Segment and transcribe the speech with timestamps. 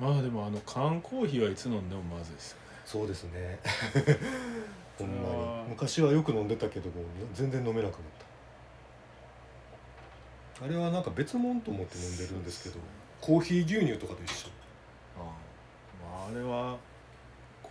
[0.00, 2.62] まあでもあの缶コーヒーはいつ飲んでもまずいですよね。
[2.84, 3.58] そうですね。
[4.98, 5.14] ほんま
[5.64, 5.70] に。
[5.70, 6.96] 昔はよく飲んでたけども
[7.32, 8.00] 全然飲めなくなっ
[10.58, 10.66] た。
[10.66, 12.76] あれはなんか別物と思って飲んでるんですけど
[13.20, 14.48] コーヒー牛乳とかと一緒。
[15.18, 15.24] ああ
[16.02, 16.76] まああれは
[17.62, 17.70] こ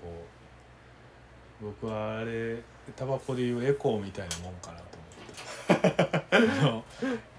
[1.62, 2.58] う僕はあれ
[2.96, 4.98] タバコでいうエコーみたいなもんかなと
[6.70, 7.36] 思って。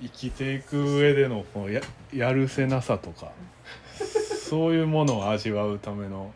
[0.00, 1.80] 生きていく上でのこのや
[2.12, 3.32] やるせなさとか
[4.48, 6.32] そういうものを味わうための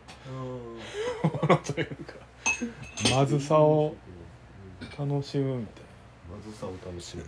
[1.23, 2.15] ものというか
[3.15, 3.95] まずさを
[4.99, 5.91] 楽しむみたいな。
[6.31, 7.23] まずさを楽しむ。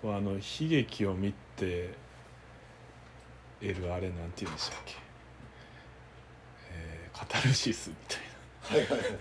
[0.00, 1.94] こうあの悲劇を見て
[3.60, 4.94] 得るあれなんて言うんでしたっけ、
[6.70, 9.18] えーカタルシスみたいはいはいはい。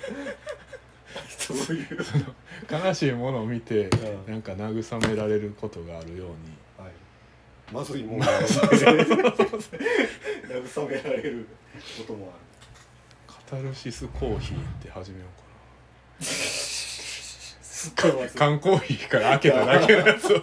[1.40, 1.98] そういう、
[2.72, 4.32] な悲しいものを見てうん。
[4.32, 6.36] なんか慰められることがあるようにはい、
[7.72, 8.72] まずいもんが慰
[10.90, 11.48] められる
[11.98, 12.44] こともある。
[13.28, 18.58] カタルシスコーヒーって始めようかすっごいまずいかな。
[18.58, 20.42] 缶コーヒーから開けただけのやつをい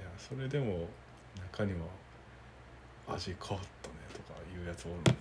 [0.00, 0.88] やそれでも
[1.52, 1.86] 中には
[3.14, 3.95] 味変わったねとか
[4.56, 5.12] いうやつおるのか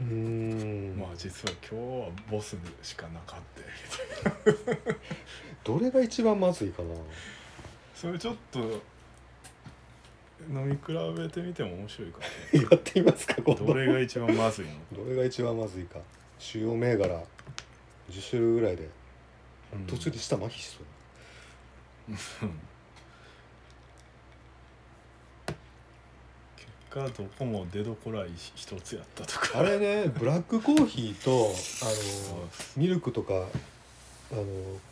[0.00, 0.98] うーん。
[0.98, 4.50] な、まあ実は今日はボスしかなかった。
[4.50, 4.98] みたいな
[5.64, 6.94] どれが一番まずいかな？
[7.94, 8.58] それちょっと
[10.50, 10.80] 飲み比
[11.16, 12.18] べてみても面白いか
[12.52, 14.72] やってみますかどれが一番まずいの？
[14.72, 15.98] か、 どれが一番まずいか。
[16.38, 17.22] 主要銘柄。
[18.10, 18.88] 10種類ぐらいで。
[19.72, 19.86] うん。
[19.86, 20.82] 途中で舌麻痺しそう。
[22.10, 22.12] う
[22.46, 22.58] ん
[26.90, 29.58] 結果どこも出どころは一つやったとか。
[29.58, 31.30] あれねブラックコーヒーと
[31.82, 31.88] あ
[32.38, 33.34] のミルクとか
[34.32, 34.44] あの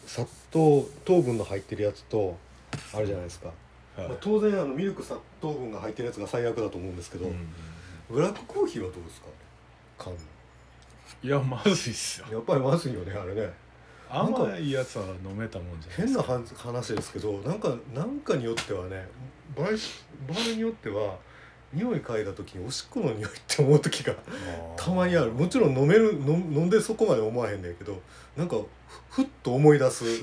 [0.06, 2.36] 砂糖糖分の入ってるやつと
[2.92, 3.48] あるじゃないですか、
[3.96, 4.08] はい。
[4.08, 7.48] まあ、当然あのミルク砂糖分が入ってるやつが最悪だと思うんですけど、うん。
[8.10, 9.26] ブラックコーヒーはどうですか？
[9.98, 10.12] 缶。
[11.22, 12.26] いやまずいっすよ。
[12.30, 13.50] やっぱりまずいよねあれね。
[14.10, 19.08] 甘いやつは飲めたもんじゃ変なは話ですけどなんかなんかによってはね
[19.56, 19.68] 場合
[20.28, 21.16] 場合によっては
[21.74, 24.14] 匂い嗅いだ時におしっこの匂いって思う時が
[24.76, 25.32] たまにある。
[25.32, 28.00] もちろん飲める飲飲んでそこまで思わへんねんけど
[28.36, 28.56] なんか
[29.10, 30.04] ふふっと思い出す。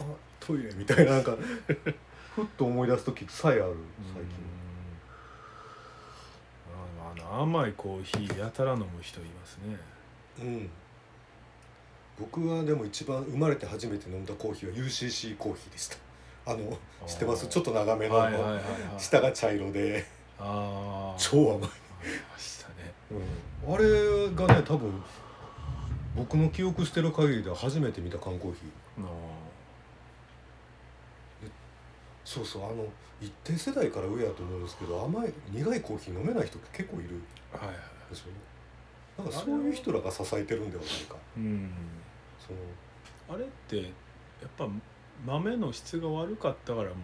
[0.00, 0.04] あ
[0.40, 1.36] トイレみたいななんか
[2.34, 3.76] ふっと思い出す時さえある最うん
[7.28, 9.76] ああの甘いコーヒーやたら飲む人いますね。
[10.38, 10.70] 近うん。
[12.18, 15.96] 僕はでも一番生まれて初めて飲んだコーヒーは UCC コーヒーでした
[16.46, 17.46] あの知ってます？
[17.46, 18.62] ちょっと長めの、はいはいはいはい。
[18.98, 20.04] 下が茶色で。
[20.38, 21.68] 超甘い、ま
[22.38, 22.94] したね。
[23.68, 25.02] あれがね多分
[26.16, 29.04] 僕の記憶してる限りでは初めて見た缶コーヒー。
[29.04, 29.08] あ
[32.24, 32.86] そうそうあの
[33.20, 37.10] 一定世代から上やと思うんですけど甘い苦いコーヒー飲めない人って結構いる。
[37.16, 37.76] んーはいはい。
[38.08, 38.32] ですよね。
[39.18, 41.16] なんかそういう人らが支えてるんではないか。
[41.36, 41.70] うん。
[42.38, 42.58] その
[43.36, 43.82] あれってや
[44.46, 44.66] っぱ
[45.26, 46.94] 豆の質が悪かったからもう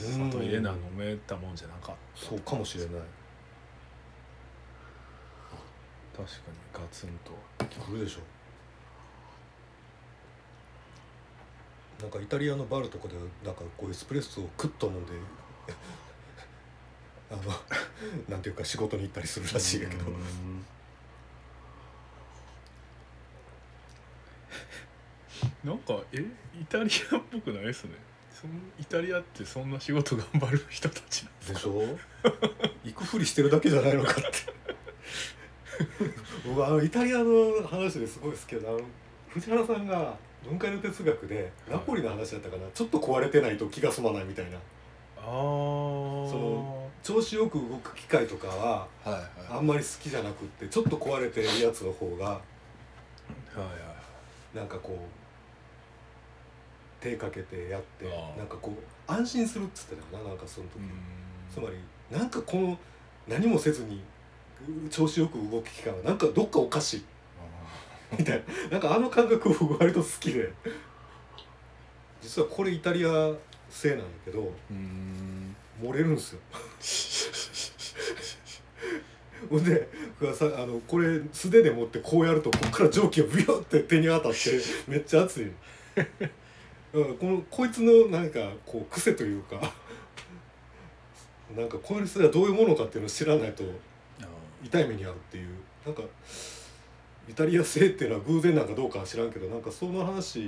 [0.00, 0.30] うん。
[0.30, 2.26] 里入れな飲めたもんじゃなかった。
[2.26, 2.92] そうかもしれない。
[6.16, 7.32] 確かにガツンと。
[7.58, 8.20] 来るでしょ。
[12.02, 15.12] なんかイタリアのバルとかでなんかこうエスプレッソをクッと飲んで
[17.30, 17.42] あの
[18.28, 20.64] なんていうか仕事に行ったりするらしいやけどうん
[25.64, 26.24] なんかえ
[26.60, 27.90] イタリアっぽくないですね。
[28.30, 28.50] そん
[28.80, 31.58] イタリアってそんな仕事頑張る人たちなんですか？
[31.58, 31.98] でしょ？
[32.84, 34.20] 行くふりしてるだけじゃないのかって。
[36.46, 38.80] 僕あのイタリアの話ですごい好きなあの
[39.28, 44.56] 藤原さんが文化の哲学でナポリの話だったかな、ちょっと壊れてないと気が済まないみたいな。
[44.56, 44.60] あ
[45.20, 49.22] あその調子よく動く機械とかははいはい。
[49.50, 53.64] あんまり好きじゃなくってちょっと壊れてるやつの方がはいは
[54.54, 54.56] い。
[54.56, 55.21] なんかこう
[57.02, 60.90] 手かけてやってあーなんかこう安心するっつってたかななんかその時、うん。
[61.52, 61.76] つまり
[62.16, 62.78] なんかこの
[63.26, 64.02] 何もせずに
[64.86, 67.04] う調子よく動く期間がなんかどっかおかしい。
[68.12, 68.70] あみたいな。
[68.70, 70.52] なんかあの感覚僕割と好きで。
[72.20, 73.32] 実はこれイタリア
[73.68, 75.56] 製なんやけどーうん。
[75.82, 76.40] 漏れるんですよ。
[79.50, 79.88] ほんで
[80.20, 84.38] 僕はさあのこれ素手で持ってこうやるとここから蒸気がブヨって手に当たって
[84.86, 85.50] めっちゃ熱い
[86.92, 89.72] うんこのこいつのなんかこう癖というか
[91.56, 93.64] なんかこれすらどういうものかっていうのを知らないと
[94.20, 94.26] あ
[94.62, 95.48] 痛い目に遭うっていう。
[95.84, 96.02] なんか
[97.28, 100.40] イタリア製っていうのは偶然なんかどうかは知らんけどなんかその話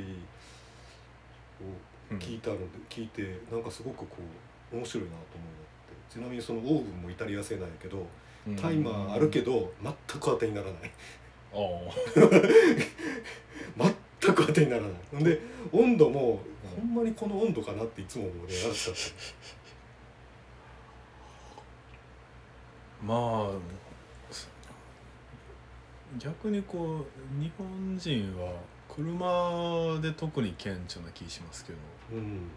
[2.10, 4.16] をー聞いたので、聞いてなんかすごくこ
[4.72, 5.48] う面白いなと思っ
[6.08, 6.14] て。
[6.14, 8.06] ちなみにそのオーブンもイタリア製なんやけど
[8.46, 8.56] うん。
[8.56, 10.90] タイマーあるけど全く当てにならない。
[11.52, 12.86] あー
[14.24, 14.90] 全く当てにならない。
[15.10, 15.40] ほんで
[15.72, 16.40] 温度も
[16.76, 18.62] ほんまにこの温度かなっていつも思うね。
[18.62, 19.00] やらしかった
[23.06, 23.52] まあ
[26.18, 28.52] 逆にこう日本人は
[28.88, 31.78] 車で特に顕著な気しますけど
[32.12, 32.48] うん。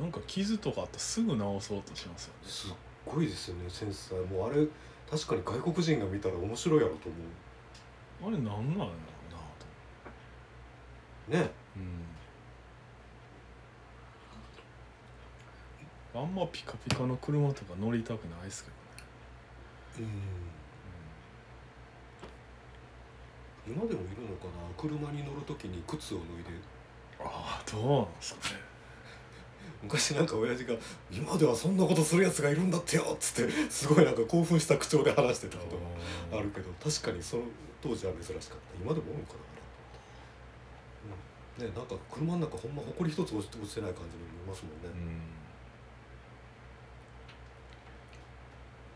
[0.00, 2.48] なんか傷とかあったらすぐ直そうとしますよね。
[2.48, 2.70] すっ
[3.04, 4.66] ごいですよね繊細もうあれ
[5.10, 7.10] 確かに外国人が見たら面白いやろと
[8.22, 8.94] 思あれなんなんや
[11.28, 11.50] ね。
[11.76, 12.02] うん。
[16.14, 18.70] あんまピカピカの車とか乗りたくないですけ
[20.02, 20.12] どね、
[23.66, 23.74] うん。
[23.74, 24.50] 今でもいるのかな？
[24.76, 26.50] 車に乗る時に靴を脱いで。
[27.24, 28.56] ああどうなんですかね。
[29.82, 30.74] 昔なんか親父が
[31.10, 35.76] 「今ではそんなことするやつがいるんだってよ」っつってすごいなんか興奮した口調で話してたこと
[36.36, 37.44] があるけど確かにその
[37.80, 38.64] 当時は珍しかった。
[38.80, 39.51] 今でもおるのかな、うん、
[41.58, 44.88] ねなんか車の中ほんま埃一つ落ちて落ちてない感じに見えますもんね、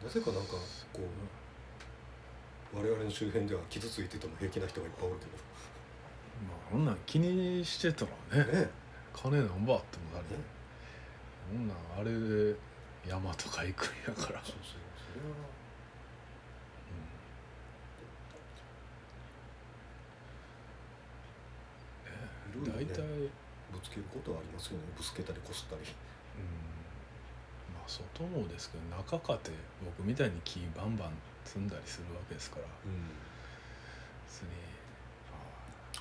[0.00, 0.06] うん。
[0.06, 0.52] なぜかなんか
[0.92, 1.02] こ
[2.74, 8.10] う我々の周辺では傷ついてても平気な人がいっぱいおるけまあこんなん気にしてたら
[8.44, 8.68] ねどね。
[9.14, 10.26] 金何ぼあってもなる
[11.48, 12.56] こんなんあれで
[13.08, 15.36] 山とか行くんやから、そうそうそれは
[22.64, 23.04] いろ
[23.72, 24.84] ぶつけることはありますよね。
[24.96, 25.82] ぶつけたりこすったり。
[27.74, 29.50] まあ外もですけど中かて
[29.84, 31.10] 僕みたいに木バンバン
[31.44, 32.62] 積んだりするわけですから。
[34.26, 34.48] 別に。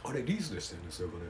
[0.03, 1.25] ああれリースでしたよねそういえばね。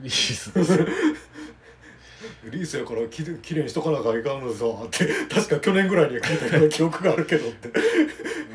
[0.00, 0.78] ーリースです。
[2.50, 5.06] リースやからきれきれいにしとかなきゃいかんのさって。
[5.32, 7.68] 確か去年ぐらいには聞いたような記憶があるけどって。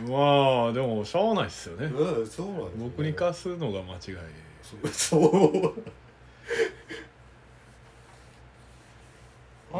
[0.07, 1.85] まあでもしゃあないっすよね。
[1.85, 2.91] うんそうなんですね。
[2.97, 3.99] 僕に貸すのが間違い。
[4.63, 5.73] そうそう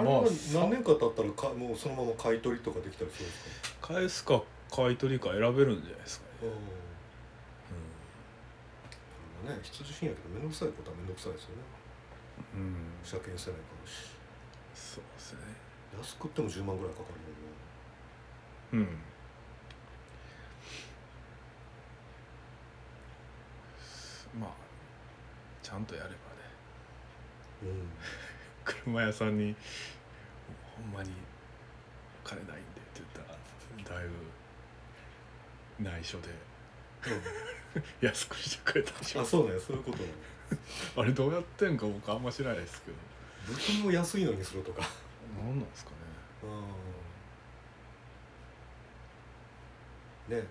[0.02, 3.94] あれはまあ何年か経ったらかもうそのまま買い取りとかできたりするんですか？
[3.94, 6.50] 返すか買い取りか選べるんじゃないですかね、
[9.46, 9.56] うん。
[9.56, 11.64] ね必需品やけど面倒くさいことは面倒くさいですよね。
[12.56, 14.10] うん、うん、車検せないかもし。
[14.74, 15.40] そうですね。
[15.98, 17.10] 安くっても10万ぐらいかか
[18.74, 18.88] るうん。
[24.40, 24.52] まあ
[25.62, 26.18] ちゃんとやればね。
[27.64, 27.80] もん。
[27.80, 27.86] ね
[28.64, 29.56] 車屋さんに
[30.76, 31.12] 「ほんまに
[32.24, 36.30] 金ないんで」って言ったらだいぶ内緒で
[37.04, 40.10] うん、 安くしてくれたでしょあそうねそういうことね
[40.96, 42.98] あれどうやってんか僕あんま知らないですけど。
[43.48, 44.88] 部品を安いのにするとか。
[45.38, 45.98] 何なんですかね。
[50.30, 50.38] うん。
[50.38, 50.44] ね。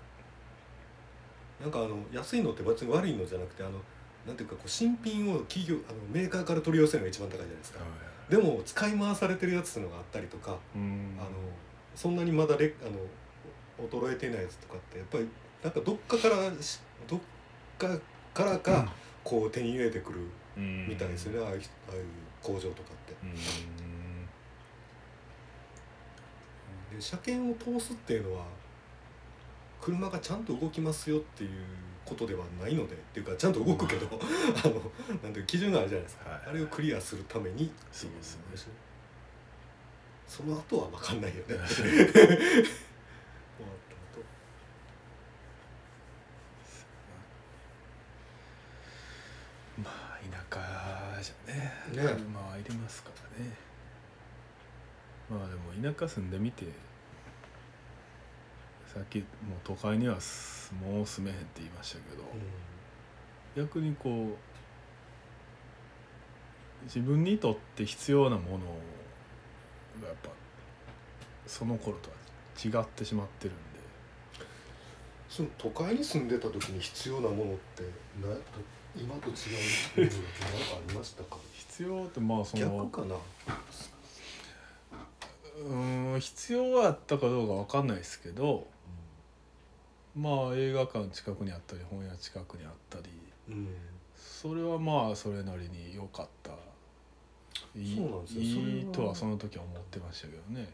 [1.61, 3.79] なんかあの安いのって別に悪いのじゃなくてあの
[4.27, 7.81] なんていうかこう新品を企業あのメーカーから取り寄せるのが一番高いじゃないですか。
[8.29, 11.17] でも使い回されてるやつっていうのがあったりとか、うん。
[11.19, 11.31] あの
[11.95, 15.29] そんなにまだれあの衰えてないやつとかってやっぱり
[15.65, 17.21] なんかどっかからしどっ
[17.79, 17.99] か
[18.33, 18.93] からか
[19.25, 20.21] こう手に入れてくる
[20.57, 20.89] うん。
[20.89, 22.05] みたいですよね、ああいうああいう
[22.43, 23.15] 工場とかって。
[23.23, 23.35] うん。
[26.97, 28.45] で車検を通すっていうのは
[29.81, 31.51] 車がちゃんと動きますよっていう
[32.11, 34.07] ことではないのでっていうかちゃんと動くけど
[34.65, 38.43] あのなんていう基準があるじゃないですか、はいあれをクリアするためにそうですね。
[38.51, 38.81] ね。
[40.27, 41.45] その後は分かんないよね。
[41.47, 42.65] 終わった後。
[49.79, 50.19] まあ
[50.51, 52.09] 田舎じゃねね。
[52.17, 53.57] 車はいりますからね。
[55.29, 56.65] まあでも田舎住んでみて
[58.93, 59.27] さっきもう
[59.63, 62.25] 都会にはすもう住めへんって言いましたけど、
[63.57, 64.37] 逆にこう
[66.85, 68.65] 自分にとって必要なもの
[70.03, 70.31] がやっぱ
[71.47, 72.17] その頃とは
[72.63, 73.61] 違ってしまってるんで。
[75.29, 77.85] その都会に住んでた時に必要なものって
[78.21, 78.35] な
[78.97, 80.19] 今と違うものだと
[80.51, 81.37] 何かありましたか？
[81.53, 83.15] 必要ってまあその逆かな？
[85.61, 88.67] うーん必要はあったかどうかわかんないですけど
[90.17, 93.05] まあ映画館近くにあったり本屋近くにあったり
[93.49, 93.69] うん。
[94.17, 96.53] それはまあそれなりに良かった。
[97.77, 100.69] いいとはその時は思ってましたけどね。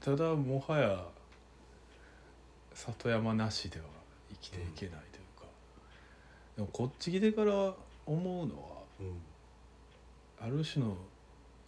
[0.00, 1.04] ただもはや
[2.74, 3.84] 里山なしでは
[4.30, 5.46] 生きていけないというか、
[6.56, 9.20] でもこっち来てから思うのはうん。
[10.44, 10.96] ある種の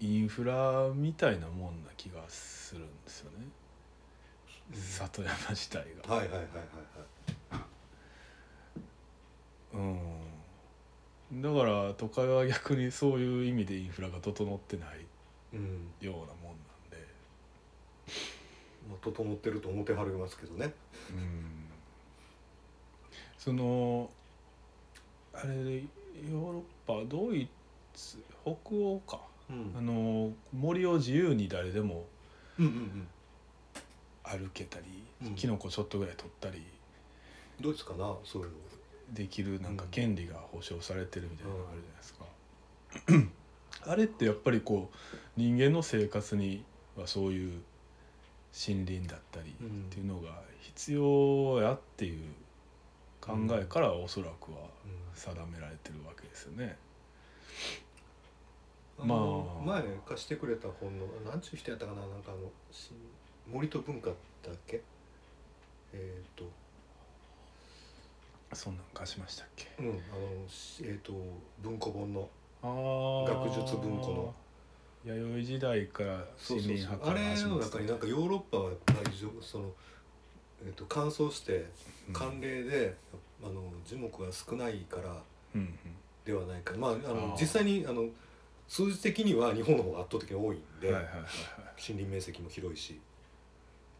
[0.00, 3.46] インフラみたいなもんな気がするんですよね、
[4.72, 6.14] 里山自体が。
[6.14, 6.56] はいはいはいはい
[7.50, 7.64] はい
[9.74, 14.88] うん、だから都会は逆にそういう意味でインフラが整ってない
[15.52, 15.90] うん。
[16.00, 16.26] ようなもんなん
[16.90, 16.96] で、
[18.88, 20.72] まあ、整ってると思ってはりますけどね。
[21.10, 21.44] うん、
[23.36, 24.10] その
[25.32, 27.48] あれヨーロッパドイ
[27.94, 29.20] ツ北欧か。
[29.50, 29.74] うん。
[29.76, 32.06] あの森を自由に誰でも
[32.58, 33.08] うんうんうん
[34.24, 34.86] 歩けたり、
[35.22, 35.34] うん。
[35.36, 36.62] キノコちょっとぐらい取ったり。
[37.60, 38.54] どうですかなそういうの。
[39.12, 39.90] できるなんかうん。
[39.90, 43.30] 権利が保障されてるみたいなのがあるじゃないですか。
[43.92, 44.96] あれってやっぱりこう
[45.36, 46.64] 人間の生活に
[46.96, 47.62] はそういう
[48.68, 49.90] 森林だったりっうん。
[49.90, 52.22] ていうのが必要やっていう
[53.20, 54.58] 考えからおそらくは
[55.14, 56.76] 定められてるわけですよね。
[58.98, 59.62] まあ。
[59.64, 62.90] 前貸してくれた本の何ちゅう人やったかななんかあのし
[63.52, 64.14] 森と文化だ
[64.52, 64.80] っけ？
[65.92, 66.44] えっ、と。
[68.52, 69.68] そんなん貸しましたっけ？
[69.80, 69.98] うんあの
[70.48, 71.12] しえっ、と
[71.62, 72.28] 文庫本の。
[72.62, 73.44] あー。
[73.46, 74.34] 学術文庫の。
[75.04, 77.00] 弥生時代からそうそうそう。
[77.04, 79.10] あれの中になんかヨーロッパはやっぱり
[79.42, 79.70] その、
[80.64, 81.66] えー、と乾燥して
[82.12, 82.94] 寒冷で、
[83.42, 85.22] あの樹木が少ないから
[85.54, 85.78] うんうん。
[86.24, 86.74] ではないか。
[86.78, 88.06] まああの実際にあの
[88.66, 91.30] 数字的には日本の方が圧倒的に多いんで、はいはいはいはい。
[91.76, 92.98] 森林面積も広いし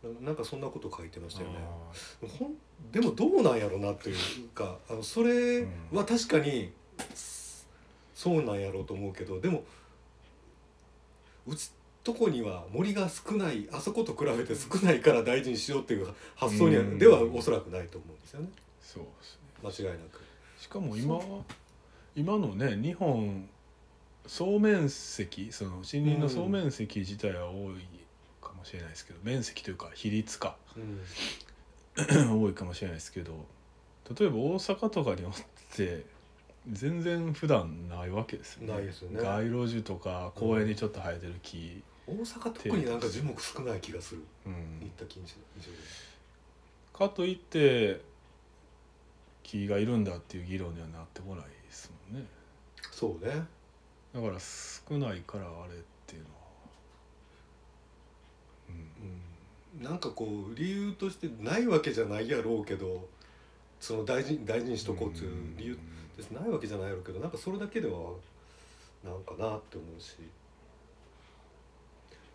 [0.05, 1.57] ななんかそんなこと書いてましたよね。
[2.39, 2.55] ほん
[2.93, 6.73] でもどうなんやろなっていうかあのそれは確かに
[8.15, 9.65] そうなんやろうと思うけどでも
[11.47, 16.99] うちとこには森が少ないあそこと比べて少ないから大事にしようっていう発想にはうん。
[16.99, 18.49] ではおそらくないと思うんですよね。
[18.83, 19.05] そう
[19.63, 19.85] ですね。
[19.85, 20.21] 間違いなく。
[20.59, 21.19] しかも今
[22.15, 23.49] 今のね日本
[24.27, 27.94] 総面積その森林の総面積自体は多いか
[28.65, 30.57] もしれないですけど、面積というか比率か。
[30.77, 31.01] うん。
[32.43, 33.47] 多いかもしれないですけど
[34.19, 35.33] 例えば大阪とかにおっ
[35.77, 36.05] て
[36.69, 38.75] 全然普段ないわけですよね。
[38.75, 39.23] ないですよね。
[39.23, 44.23] 街路樹とか公園にちょっと生えてる木、大阪特になんか樹木少ない気がする。
[44.47, 44.81] うん。
[44.81, 45.37] 行った近所
[46.93, 48.01] かといって
[49.43, 52.27] 木がいるんだっていう議論にはなってこないですもんね。
[52.91, 53.45] そうね。
[54.15, 56.44] だから少ないからあれっていうのは
[59.01, 59.79] うん。
[59.79, 63.09] うんなんかこう理由としてないわけじゃないやろうけど
[63.81, 65.79] その大事に大事にしとこうっていう理由
[66.17, 66.31] です。
[66.31, 68.13] ないわけじゃないやろうけどなんかそれだけでは
[69.05, 70.17] なんかなって思うし。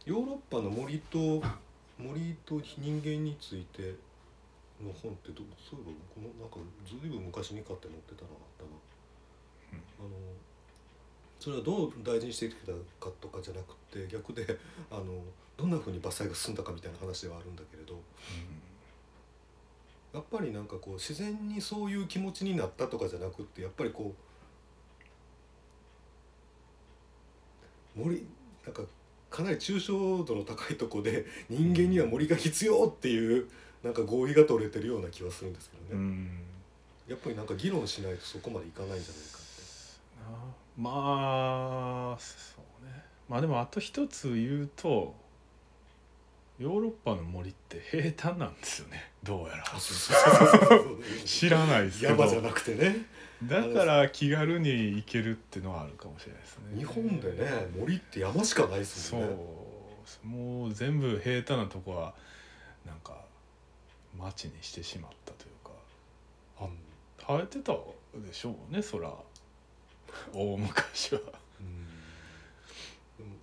[0.05, 1.41] ヨーロッパの森と
[1.99, 3.93] 森と人間について
[4.81, 8.69] の本ってどそういえば僕もなんかずいぶん昔に買って持ってたのがあったな。
[9.99, 10.09] あの
[11.39, 14.45] それはどう大事にしてきたかとかじゃなくて逆で
[14.89, 15.23] あの
[15.59, 17.99] どんなふうに伐採が進んだかみたいな話ではあるんだけれど
[20.13, 24.13] やっぱりなんかこう自然にそういう気持ちになったとかじゃなくってやっぱりこ
[27.97, 28.25] う森
[28.65, 28.83] なんか
[29.29, 33.49] かなり抽象度の高いとこで人間には森が必要っていう
[33.83, 36.29] なんか合意が取れてるような気はするんですけどね、うん。
[37.07, 40.81] やっぱりなんか議論しないとそこまでいかないんじゃないかって。
[40.81, 43.03] なまあそうね。
[43.27, 45.13] まあでもあと一つ言うと
[46.59, 49.11] ヨーロッパの森って平坦なんですよね。
[49.23, 49.63] どうやら。
[51.25, 53.05] 知らないですけど山じゃなくてね
[53.43, 59.29] だから気軽に行けるっていうのはあるかもしれないですね日本でね森って山しかないですもんね
[60.25, 62.13] うもう全部平坦なとこは
[62.85, 63.13] なんか
[64.19, 65.71] 町にしてしまったというか
[66.59, 67.73] あ生えてた
[68.27, 69.13] でしょうねそら
[70.33, 71.21] 大昔は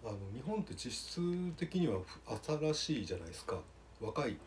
[0.04, 1.20] あの日本って地質
[1.56, 2.20] 的にはふ
[2.70, 3.58] 新しいじゃないですか。
[4.00, 4.38] 若いか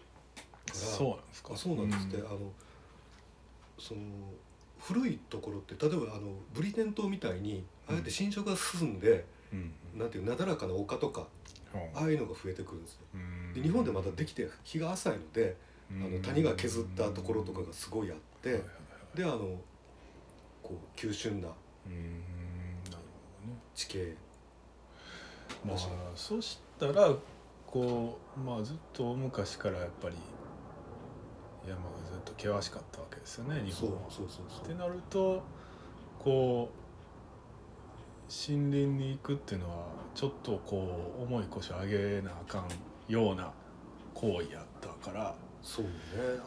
[0.68, 0.74] ら。
[0.76, 1.54] そうなんですか。
[1.54, 2.28] あそうなんですって、うん。
[2.28, 2.38] あの
[3.78, 4.02] その
[4.80, 11.28] 古いところって例えばあのブリテン島みたいにああやって侵食が進んで、うんなんていうなだらかな丘とか
[11.94, 13.00] ああいうのが増えてくるんですよ。
[13.16, 13.54] うん。
[13.54, 15.56] で日本でまだできて日が浅いので、
[15.92, 16.04] うん。
[16.04, 18.62] あの谷が削ったところとかがすごいあって、
[19.16, 19.60] であの
[20.62, 21.50] こう急峻な
[23.74, 24.16] 地形
[25.66, 25.78] まあ
[26.16, 27.14] そしたら
[27.68, 30.16] こうまあずっと昔からやっぱり
[31.68, 34.10] 山がずっと険しかったわけですよね日そう本は。
[34.10, 35.44] そうそうそうってなると
[36.18, 36.80] こう
[38.32, 39.86] 森林に行くっていうのは
[40.16, 42.68] ちょっとこう重い腰を上げなあかん
[43.12, 43.52] ような
[44.14, 45.36] 行為やったから。
[45.62, 45.92] そうね。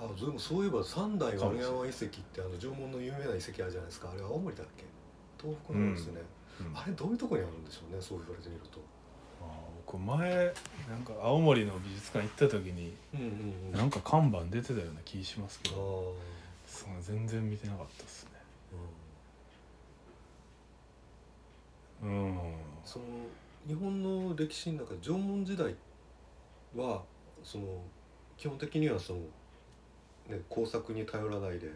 [0.00, 4.10] あでもそういえば三代丸山遺跡ってあの縄文の有名な遺跡あるじゃないですか。
[4.10, 4.84] あれ青森だっけ？
[5.40, 6.20] 東北の方ですよね、
[6.60, 6.78] うん。
[6.78, 8.78] あれどういうとこにあるんでしょうねそう言われてみると
[9.98, 10.52] 前
[10.88, 13.26] なんか青森の美術館行った時にうんうん
[13.72, 13.78] うん。
[13.78, 16.14] なんか看板出てたような気しますけど
[16.66, 18.30] その全然見てなかったですね。
[22.02, 22.38] うん。
[22.84, 23.04] その
[23.66, 25.74] 日本の歴史の中で縄文時代
[26.76, 27.02] は
[27.44, 27.64] その
[28.36, 29.20] 基本的にはその、
[30.28, 31.70] ね、工作に頼らないで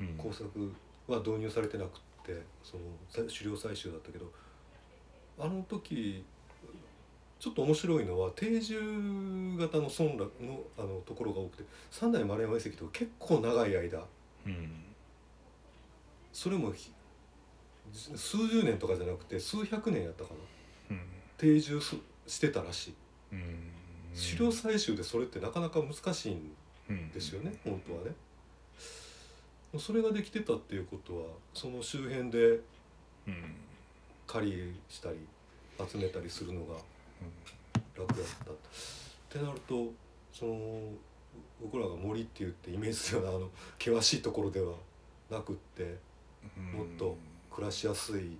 [0.00, 0.08] うん。
[0.18, 0.72] 工作
[1.06, 1.90] は導入されてなくっ
[2.24, 4.30] てそのさ狩猟採集だったけど
[5.38, 6.24] あの時
[7.38, 8.76] ちょっと面白いのは定住
[9.58, 14.02] 型の村落のあのところが多くて三代丸山遺跡とか結構長い間。
[14.46, 14.70] うん
[16.32, 16.90] それもひ
[17.92, 20.30] 数十年とかじゃなくて数百年やったか
[20.90, 20.96] な。
[20.96, 21.00] うん
[21.36, 22.94] 定住すしてたらしい。
[23.32, 23.70] うん
[24.14, 26.50] 狩猟採集でそれってなかなか難しいん
[26.88, 28.12] うんですよね、本当はね。
[29.78, 32.60] それができてたっていうことはその周辺で
[33.26, 33.54] うん。
[34.26, 35.18] 狩りしたり
[35.90, 36.76] 集めたりするのが
[37.96, 38.50] 楽だった。
[38.50, 38.54] っ
[39.28, 39.92] てなると
[40.32, 40.90] その
[41.60, 44.74] 僕らが森って言ってイメージするようなあの険しいところでは
[45.30, 45.96] なくって
[46.56, 46.72] うん。
[46.72, 47.16] もっと
[47.50, 48.36] 暮らしやすい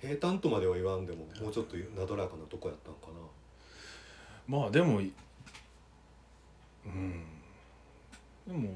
[0.00, 4.58] 平坦とまでは言わんでももうちょっとなだらかなとこやったんかな。
[4.58, 5.12] まあでもい
[6.84, 7.24] うん。
[8.46, 8.68] でも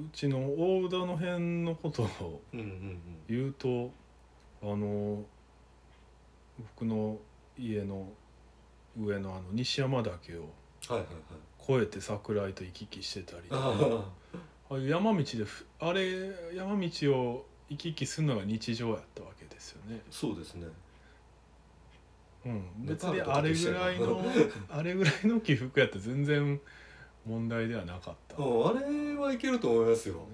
[0.00, 2.40] うちの大田の辺のことを
[3.28, 3.90] 言うと
[4.62, 5.22] あの
[6.76, 7.18] 僕の
[7.58, 8.08] 家の
[8.98, 10.42] 上のあの西山岳を
[10.88, 11.06] はいはいはい
[11.62, 14.04] 越えて桜井と行き来してたりあ
[14.68, 20.00] ああいう山道でふあれ山道を行き来するのが日常やったわけですよね。
[20.10, 20.66] そうですね。
[22.44, 24.24] うん、ネ別にあれぐらいの
[24.68, 26.60] あれぐらいの起伏やったら全然
[27.24, 28.36] 問題ではなかった。
[28.36, 30.26] ねうんあれはいけると思いますよ。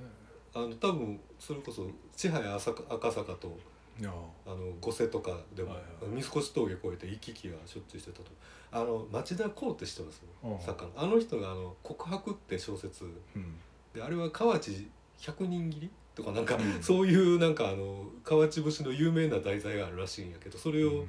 [0.54, 3.58] あの多分それこそ千早赤坂赤坂と
[4.06, 6.22] あの五瀬とかでも、はいはい。
[6.22, 8.24] 三越峠越えて行き来はしょっちゅうしてたと。
[8.70, 10.22] あの町田光って知ってます？
[10.44, 10.60] うん。
[10.60, 10.92] 作家の。
[10.96, 13.04] あの人があの「告白」って小説。
[13.04, 13.54] うん。
[13.94, 16.82] であれは河内百人斬りとかなんか、うん。
[16.82, 21.04] そういうなんかあの河内節の有名な題材があるらしいんやけどそれを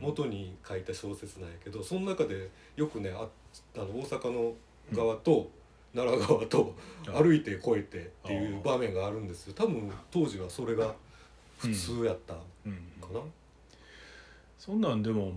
[0.00, 3.28] 元に書いた小説なんやけどその中でよくねあ
[3.76, 4.54] あの大阪の
[4.92, 5.50] 側と
[5.94, 6.74] 奈良側と
[7.12, 9.54] 歩いて越えてっていう場面があるんですよ。
[9.54, 10.94] 多分当時はそれが
[11.68, 12.72] 普通やったかうん。
[13.14, 13.20] な、
[14.58, 15.32] そんなんでも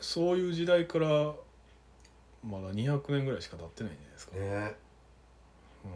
[0.00, 1.08] そういう時代から
[2.44, 4.36] まだ200年ぐらいしか経ってないんじゃないですか。
[4.36, 4.76] ね。
[5.84, 5.88] う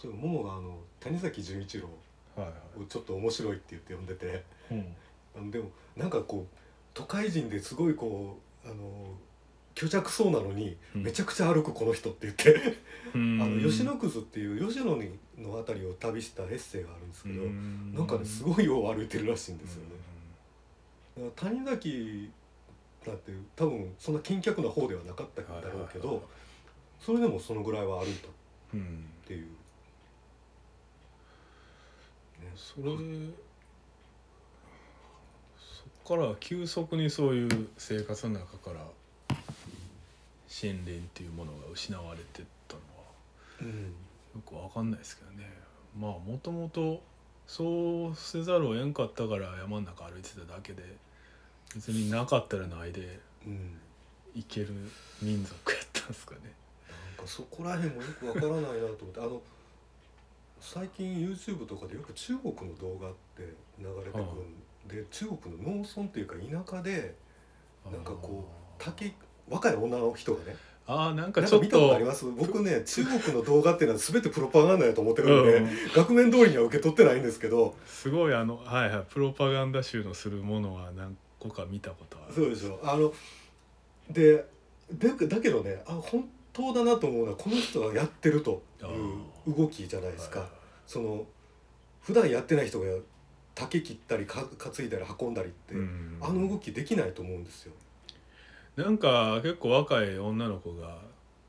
[0.00, 1.88] そうももがあの谷崎潤一郎
[2.36, 2.82] ん、はいはい。
[2.82, 4.44] をちょっと面白いって言って呼んでて。
[4.70, 4.96] うん。
[5.36, 6.56] あのでもなんかこう
[6.94, 9.14] 都会人ですごいこうあの
[9.74, 11.02] 虚弱そうなのにうん。
[11.02, 12.76] めちゃくちゃ歩くこの人って言って、う
[13.14, 17.94] あんの吉野葛っていう吉野にの辺りを旅したエッセイがあるんですけど、うん。
[17.94, 21.30] なんかねすごいよう歩いてるらしいんですよね。
[21.36, 22.30] 谷崎
[23.04, 26.26] だって多分そんな健脚な方ではなかったんだろうけど
[27.00, 28.30] それでもそのぐらいは歩いたっ
[28.74, 29.42] うんていう。
[29.42, 29.48] ね。
[32.56, 32.84] それ
[35.58, 38.86] そっから急速にそういう生活の中から
[40.52, 43.04] 森林っていうものが失われてったのは
[43.62, 43.68] うん。
[44.34, 45.48] よくわかんないですけどね。
[45.98, 47.02] まあもともと
[47.46, 50.82] そうせざるを得んかったから山の中歩いてただけで
[51.74, 53.78] 別になかったらないでうん。
[54.34, 54.68] 行ける
[55.20, 56.40] 民族やったんですかね。
[57.16, 59.42] なんかそこら辺もよくわからないなと思ってあの
[60.60, 63.42] 最近 YouTube とかでよく中国の動画って
[63.78, 67.14] 流れてくるんで中国の農村っていうか田舎で
[67.90, 69.12] なんかこう竹
[69.48, 71.60] 若い女の人がねあーなんかちょっと。
[71.60, 72.24] 見たことあります？
[72.24, 77.74] 僕ね中国の動画っていうのは全てプロパガンダやと思ってるので、うん額面通りには受け取ってないんですけど。
[77.86, 82.34] すごいあのはいはいプロパガンダ集のするものは何個か見たことある。
[82.34, 82.80] そうでしょ。
[82.82, 83.12] あの
[84.10, 84.44] で
[84.90, 90.40] でだけどねあ本当だなと思うのはこの人がやってるという動きじゃないですか。
[90.40, 90.48] はい
[90.86, 91.24] その
[92.00, 92.86] 普段やってない人が
[93.54, 96.18] 竹切ったりか担いだり運んだりって、うん。
[96.20, 97.72] あの動きできないと思うんですよ。
[98.76, 100.98] なんか結構若い女の子が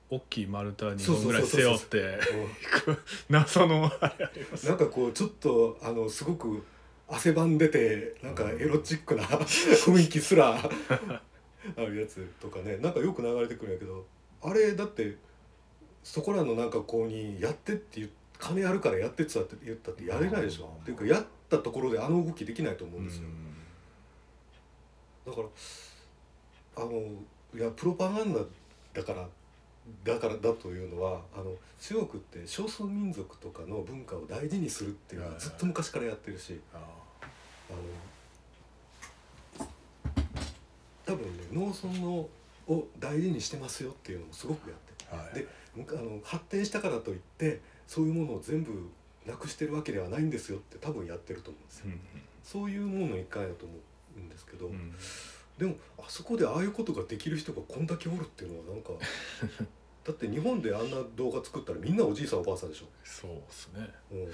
[0.10, 2.20] 大きい丸太2本ぐらい背負って
[3.30, 6.66] 謎のあれありますなんかこうちょっとあのすごく
[7.08, 14.06] 汗ばんでてなんかエロチックな雰囲気すら あるやつとかねなんかよく流れてくるんやけど
[14.42, 15.18] あれだって
[16.04, 18.10] そこらのなんか子にやってって言
[18.44, 20.66] 金あるからやってって言ったってやれないでしょ。
[20.66, 23.24] うんっていうかやったところであの動きできないと思うんですよ。
[25.26, 25.48] だから
[26.76, 27.02] あの
[27.56, 28.40] いやプロパガンダ
[28.94, 29.28] だから
[30.04, 36.78] だからだというのはあの中国って少数民族とかの文化を大事にするっていうのはずっと昔からやってるしあ
[37.70, 37.74] あ
[39.60, 39.68] の
[41.06, 42.28] 多分ね農村の
[42.68, 45.34] を大事にしてますよっていうのもすごくやってあはい。
[45.36, 48.90] であの発展したからといってそういうものを全部
[49.26, 51.86] なくしてるわけではないんですよって多分やってると思うんですよ。
[51.88, 52.00] うん
[52.44, 53.74] そういうものの一環やと思
[54.18, 54.94] うんですけど、うんうん
[55.58, 58.92] でもあそこでああいうことができる人がこんだけおるっていうのはなんか
[60.04, 62.86] だって日本であんな動画作ったらみんなおじいさんおばあさんでしょ。
[63.06, 63.90] そうですね。
[64.12, 64.32] うん。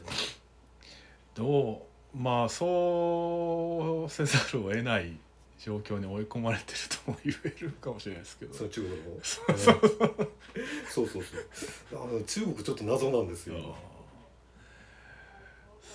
[1.36, 5.16] どうまあそうせざるを得ない
[5.60, 8.54] 状況に追い込まれてるとも言えるかもしれないですけど。
[8.54, 9.22] その中国の方。
[9.22, 10.30] そうそうそう。
[10.90, 13.56] そうそうあの中国ちょっと謎なんですよ。
[13.60, 13.90] あ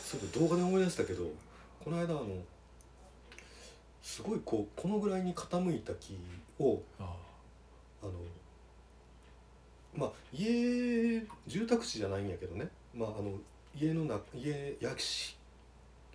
[0.05, 1.25] そう動画で思い出したけど
[1.83, 2.27] この間あの
[4.05, 6.19] すごいこうこのぐらいに傾いた木
[6.61, 7.17] をあ
[8.03, 8.07] あ。
[8.07, 8.13] の
[9.97, 12.69] まあ家住宅地じゃないんやけどね。
[12.95, 13.33] まああの
[13.75, 15.39] 家のな家やし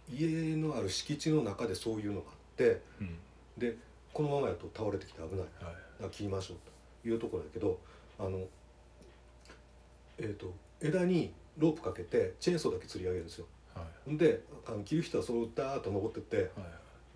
[0.07, 3.17] 家のある敷地の中でそういうのがあってうん。
[3.57, 3.75] で
[4.13, 5.39] このままやと倒れてきて危ない。
[5.39, 5.47] はい。
[5.59, 6.57] だから切りましょう
[7.01, 7.79] というところだけど
[8.19, 8.45] あの
[10.19, 13.47] えっ、と枝にロープかけてチェーンソーだけ吊り上げるんですよ。
[13.73, 14.15] はい。
[14.15, 16.47] であの切る人はそれをダーッと登ってってはい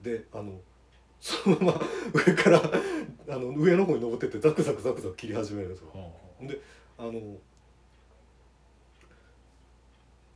[0.03, 0.59] であの
[1.19, 1.81] そのまま
[2.13, 2.61] 上から
[3.29, 6.13] あの上の方に登ってってザクザクザクザク切り始めるんですよ。
[6.41, 6.59] で
[6.97, 7.37] あの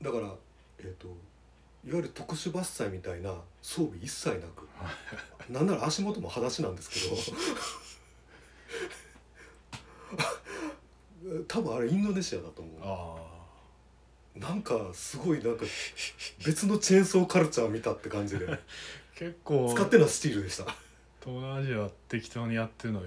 [0.01, 0.33] だから
[0.79, 4.67] えっ、といわゆる特殊伐採みたいな装備一切なく
[5.51, 7.15] なんなら足元も裸足なんですけど。
[11.47, 13.21] 多分あれインドネシアだと思あ
[14.35, 15.65] うなんかすごいなんか
[16.45, 18.47] 別のチェーンソーカルチャー見たって感じで。
[18.49, 18.59] あ
[19.17, 20.63] 結構使ってるのはスチールでした。
[20.69, 20.75] あ
[21.19, 23.01] 東南アジアは適当にやってるの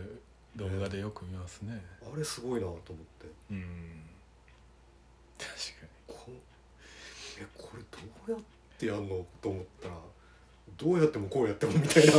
[0.56, 1.80] 動画でよく見ますね。
[2.16, 2.92] れすごいなと思って。
[3.52, 3.62] うん。
[5.38, 5.54] 確か
[6.08, 6.32] こ
[7.38, 8.40] えこれどうやっ
[8.76, 9.94] てやんのと思ったら
[10.76, 12.12] どうやってもこうやってもみたいな。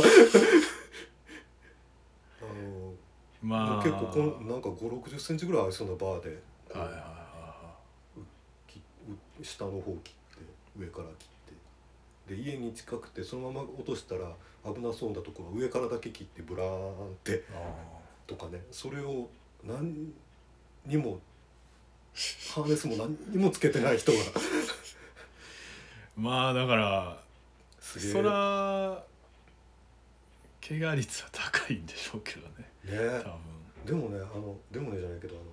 [2.44, 2.50] の
[2.92, 2.96] に
[3.42, 3.82] まあ。
[3.82, 6.30] 結構こんなんか5 6 0センチぐらいありそうなバーで。
[6.70, 7.76] こうはいはいは
[8.66, 8.80] き
[9.40, 10.42] う下の方切って
[10.78, 11.31] 上から切って
[12.32, 14.32] で家に近くてそのまま落としたら
[14.64, 17.44] 危なそうなところは上からだけ切ってブラーンって
[18.26, 19.28] とかねそれを
[19.62, 20.12] 何
[20.86, 21.18] にも
[22.54, 24.18] ハーネスも何にもつけてない人が。
[24.18, 24.22] あ
[26.16, 27.22] まあだから
[27.80, 29.04] そら
[30.66, 32.70] 怪我率は高いんでしょうけどね。
[32.84, 33.22] ね。
[33.24, 33.52] 多分。
[33.86, 35.44] でもねあのでもねじゃないけどあの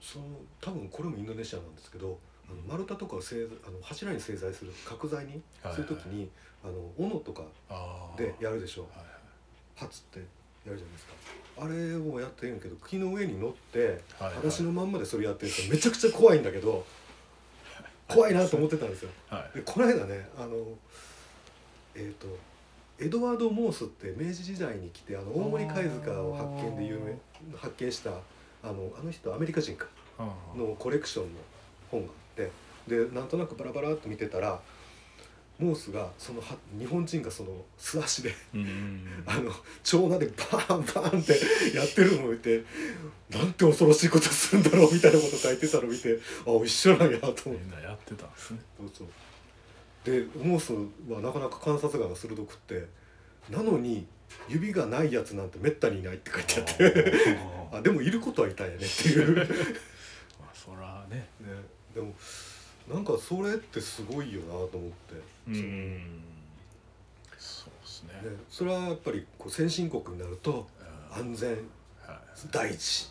[0.00, 0.24] その
[0.60, 6.28] 多分これもインドネシアなんですけどあの丸太とかを製あの柱に製材する角材にはいするときに
[6.62, 7.42] あの斧とか
[8.16, 8.82] でやるでしょ。
[8.82, 9.06] はいはい。
[9.76, 11.12] ハツってやるじゃないですか。
[11.56, 14.00] あれをやってるんやけど木の上に乗ってはいはい。
[14.34, 16.84] 裸足のまんまでそれやってるとめちゃくちゃ怖いんだけど
[18.08, 19.10] 怖いなと思ってたんですよ。
[19.28, 19.58] はい。
[19.58, 20.56] でこの間ねあの
[21.94, 22.26] えっ、と
[22.98, 27.16] エドワード・モースって明治時代に来てあの大森貝塚を発見で有名
[27.56, 28.10] 発見した
[28.62, 29.86] あのあの人アメリカ人か。
[30.56, 31.30] のコレクションの
[31.90, 32.50] 本があって
[32.88, 34.60] でなんとなくバラバラっと見てたら
[35.58, 38.34] モースがそのは日本人がその素足で
[39.24, 39.52] あの
[39.84, 42.64] 長打でバーンバーンってやってるのを見て
[43.30, 47.50] なんて恐ろしいことするんだろうみたいなこと書いてたのを見てあ一緒なんやと思って。
[47.50, 48.60] みんなやってたんですね。
[48.76, 49.08] そうそう。
[50.04, 50.72] でモース
[51.10, 52.86] はなかなか観察眼が鋭くって
[53.48, 54.06] なのに
[54.48, 57.36] 指がないやつなんてめったにいないって書いてあって。
[57.72, 59.46] あ あでもいることはいたんやねっていう、ね、
[60.40, 61.28] まあそらね
[61.94, 62.12] でも
[62.92, 65.14] なんかそれってすごいよなと思って、
[65.48, 66.20] うん。
[67.38, 68.30] そうですね。
[68.30, 70.66] ね、それはやっぱりこう先進国になると
[71.14, 71.30] うん。
[71.30, 71.50] 安全
[72.06, 72.18] はい。
[72.50, 73.10] 第一。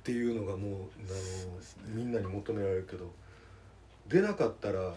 [0.00, 0.84] っていうのがもうあのね
[1.94, 3.10] みんなに求められるけど。
[4.08, 4.92] 出なかったら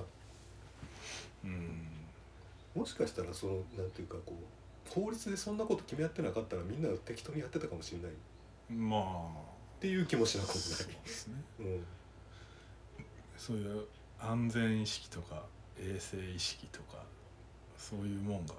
[1.46, 1.88] うん。
[2.76, 8.12] もしかしたらそのなんていうかこう法律でそんなこと決め合ってなかったらみんな適当にやってたかもしれない。
[8.12, 8.13] っ
[8.76, 9.54] まあ。
[9.80, 11.36] ていう気もしなくもそうですね。
[11.60, 11.67] ない。
[11.69, 11.84] うん
[13.45, 13.84] そういう
[14.21, 15.43] 安全意識とか
[15.77, 17.03] 衛生意識とか
[17.77, 18.53] そういうもんが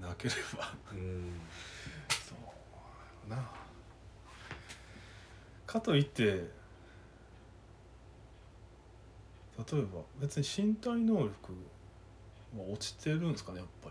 [0.00, 0.72] うんなければ。
[0.92, 1.32] うん。
[2.08, 2.34] そ
[3.26, 3.36] うな。
[5.66, 6.48] かといって例え
[9.82, 11.28] ば別に身体能力
[12.56, 13.90] は落ちてるんですかねやっぱ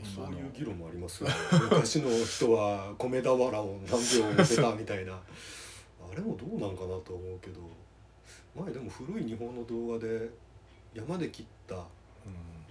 [0.00, 0.08] り。
[0.16, 1.34] そういう議論もありますよ、ね、
[1.70, 5.16] 昔の人は米俵を何秒乗せたみたいな
[6.12, 7.60] あれもどうなんかなと思うけど
[8.64, 10.28] 前でも古い日本の動画で
[10.94, 11.82] 山で切ったうん。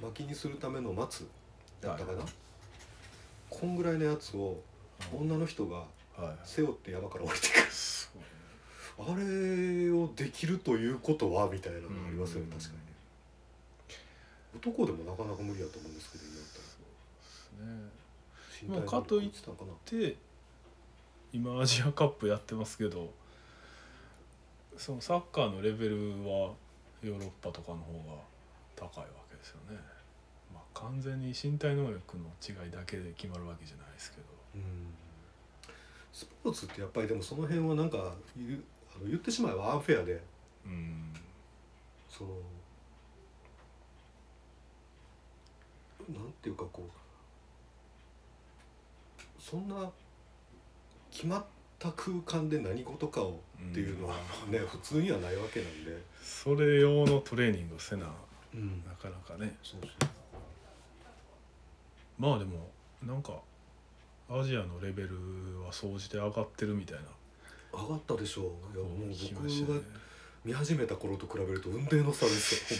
[0.02, 1.28] 薪にするための松
[1.82, 2.28] だったかな、はい
[3.50, 4.62] こんぐらいのやつを
[5.17, 5.78] 女の人が
[6.17, 6.38] はい。
[6.43, 7.63] 背負って山から降りてくる。
[9.00, 11.47] あれをできるということは？
[11.47, 12.58] みたいなのがありますよねうん。
[12.58, 12.84] 確かにね。
[14.58, 16.26] 男でもなかなか無理やと思うんですけど
[18.65, 18.84] 今だったら。
[18.84, 18.88] ね。
[18.89, 20.00] かといっ落ちたのかな？
[20.00, 20.15] で
[21.32, 23.13] 今アジアカップやってますけど
[24.77, 26.53] そのサッカーのレベルは
[27.03, 28.21] ヨーロッパとかの方が
[28.75, 29.77] 高いわけですよね。
[30.53, 34.23] まあ、完全に身体能力の違いだけで決まるわけじゃないですけど。
[34.55, 34.93] うん
[36.17, 38.63] スポーツってやっぱりでもその辺はなんか言う
[38.95, 40.19] あの言ってしまえばアンフェアで
[40.65, 41.13] うん
[42.09, 42.29] その
[46.09, 46.91] なんていうかこう
[49.39, 49.91] そんな
[51.11, 51.45] 決まっ
[51.79, 54.15] た空間で何事かをっていうのは
[54.49, 58.07] ね、普通にはないわけなんで、それ用のトレーニングをせな
[58.53, 59.55] うん、なかなかね。
[59.61, 60.09] そうそう。
[62.17, 62.71] まあでも
[63.05, 63.33] なんか
[64.29, 67.03] アジアのレベルは総じて上がってるみたいな。
[67.79, 68.45] 上がったでしょう。
[68.75, 69.09] いやもう
[69.67, 69.81] 僕が
[70.43, 72.79] 見始めた頃と比べると運命の差ですよ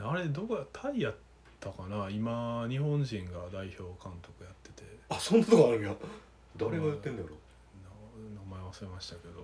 [0.00, 0.16] ほんまに。
[0.16, 1.14] あれどこやタイやっ
[1.60, 2.08] たかな？
[2.08, 4.88] 今日本人が代表監督やってて。
[5.10, 5.94] あそんなとこあるんや
[6.58, 7.34] 誰がやってんだろな
[8.50, 9.40] 名前忘れましたけど。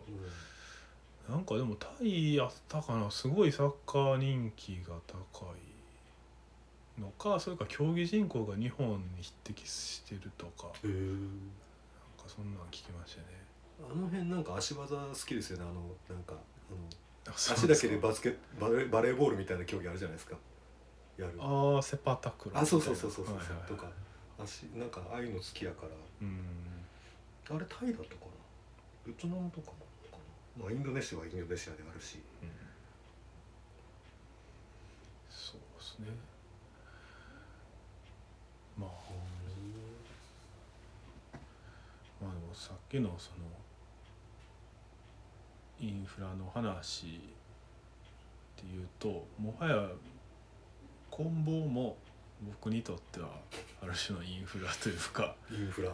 [1.29, 5.46] う、なんかでもタイやったかなすごいサッカー人気が高
[6.98, 10.68] いのかそれか競技人口が日本に匹敵してるとか。
[10.68, 10.98] へえなん
[12.18, 13.27] かそんなん聞きましたね。
[13.81, 15.74] あの辺なんか足技好きですよねあの
[16.14, 16.37] なんかあ
[17.27, 20.37] の足だけでバスケバレーバレーボールみたいな競技あるじゃないですか。
[21.18, 21.35] やる。
[21.40, 23.68] ああセパタクロあそうそうそうそうそう、はいはいはい。
[23.68, 23.90] とか。
[24.42, 25.88] 足なんかああいうの好きやから。
[26.22, 26.73] うん
[27.50, 28.33] あれタイだったかな？
[29.07, 29.74] ベトナムとかも
[30.11, 30.16] か
[30.59, 30.64] な？
[30.64, 32.18] まあインドネシアはインドネシアであるし。
[32.42, 32.48] うん。
[35.28, 36.07] そうですね。
[38.78, 38.90] まあ
[42.22, 43.44] まあでもさっきのその
[45.80, 47.11] インフラの話っ
[48.57, 49.88] ていうともはや
[51.11, 51.96] 棍棒も
[52.42, 53.28] 僕にとっては
[53.83, 55.37] ある種のインフラというか。
[55.52, 55.92] インフラ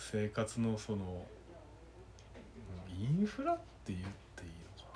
[0.00, 1.26] 生活のその
[2.88, 4.92] インフラって言っていいのか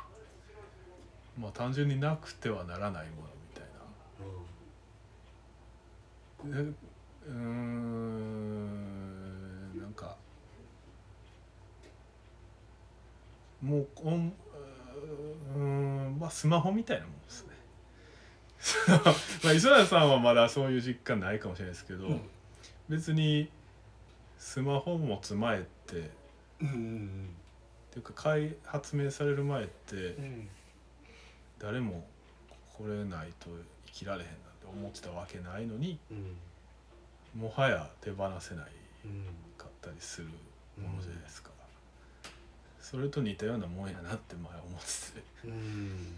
[1.39, 1.43] な。
[1.43, 3.65] まあ単純になくてはならないものみたい
[6.51, 6.61] な。
[6.61, 6.71] うで
[7.27, 8.95] うーん
[9.79, 10.17] なんか
[13.63, 14.33] もうこん
[15.55, 17.55] うーんまあスマホみたいなもんですね。
[19.45, 22.21] まあ磯田さんはまだそういう実感ないかもしれないですけど、うん。
[22.89, 23.49] 別に
[24.39, 26.01] スマホ持つ前ってっ
[26.65, 27.29] んうん
[27.91, 30.49] ていうか開発明される前ってうん
[31.59, 32.05] 誰も
[32.77, 33.49] これないと
[33.87, 38.67] 生きられへんなんて思ってたわけないのにうんもはや手放せない
[39.05, 40.29] うんかったりする
[40.81, 41.51] ものじゃないですか、
[42.81, 45.49] それと似たようなもんやなって前思ってて。
[45.49, 46.17] うん。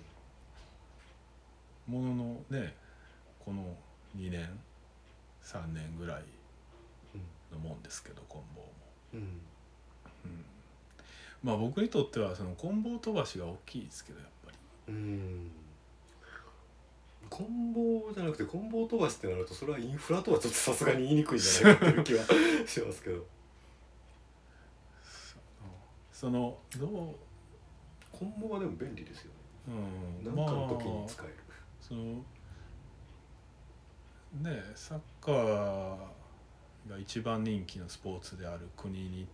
[1.87, 2.75] もののね
[3.45, 3.77] この
[4.17, 4.49] 2年
[5.45, 6.25] 3年ぐらい
[7.53, 8.69] のもんですけど棍棒も、
[9.15, 9.21] うん。
[9.21, 10.45] うん、
[11.43, 14.93] まあ僕にとってはその棍棒飛ばしが大きいですけどやっぱり。
[14.93, 15.51] うん。
[17.29, 22.25] 棍棒じゃなくて棍棒飛ばしってなるとそれはインフラとはちょっとさすがに言いにくいんじゃないかっていう気は
[22.67, 23.25] しますけど。
[26.13, 26.91] そのどう
[28.11, 29.39] 棍棒はでも便利ですよね。
[30.25, 30.35] うん。
[30.35, 31.35] 何かの時に使える、
[31.81, 32.25] その
[34.43, 35.97] ねサッカー
[36.89, 39.27] が一番人気のスポーツである国に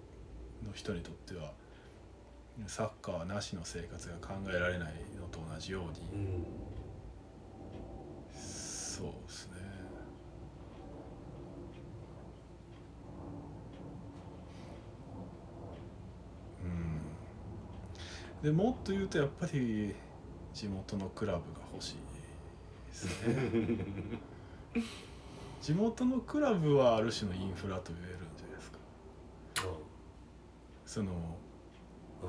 [0.67, 1.53] の人にとっては
[2.67, 6.47] サッカーなしの生活が考えられないのと同じように、うん
[9.03, 9.53] そうですね。
[18.43, 18.45] うん。
[18.45, 19.95] でもっと言うとやっぱり
[20.53, 21.95] 地元のクラブが欲しい
[22.87, 23.79] ですね。
[25.63, 28.79] 地元のクラブはある種のインフラと言えるんじゃないですか。
[30.85, 31.13] その
[32.23, 32.27] あ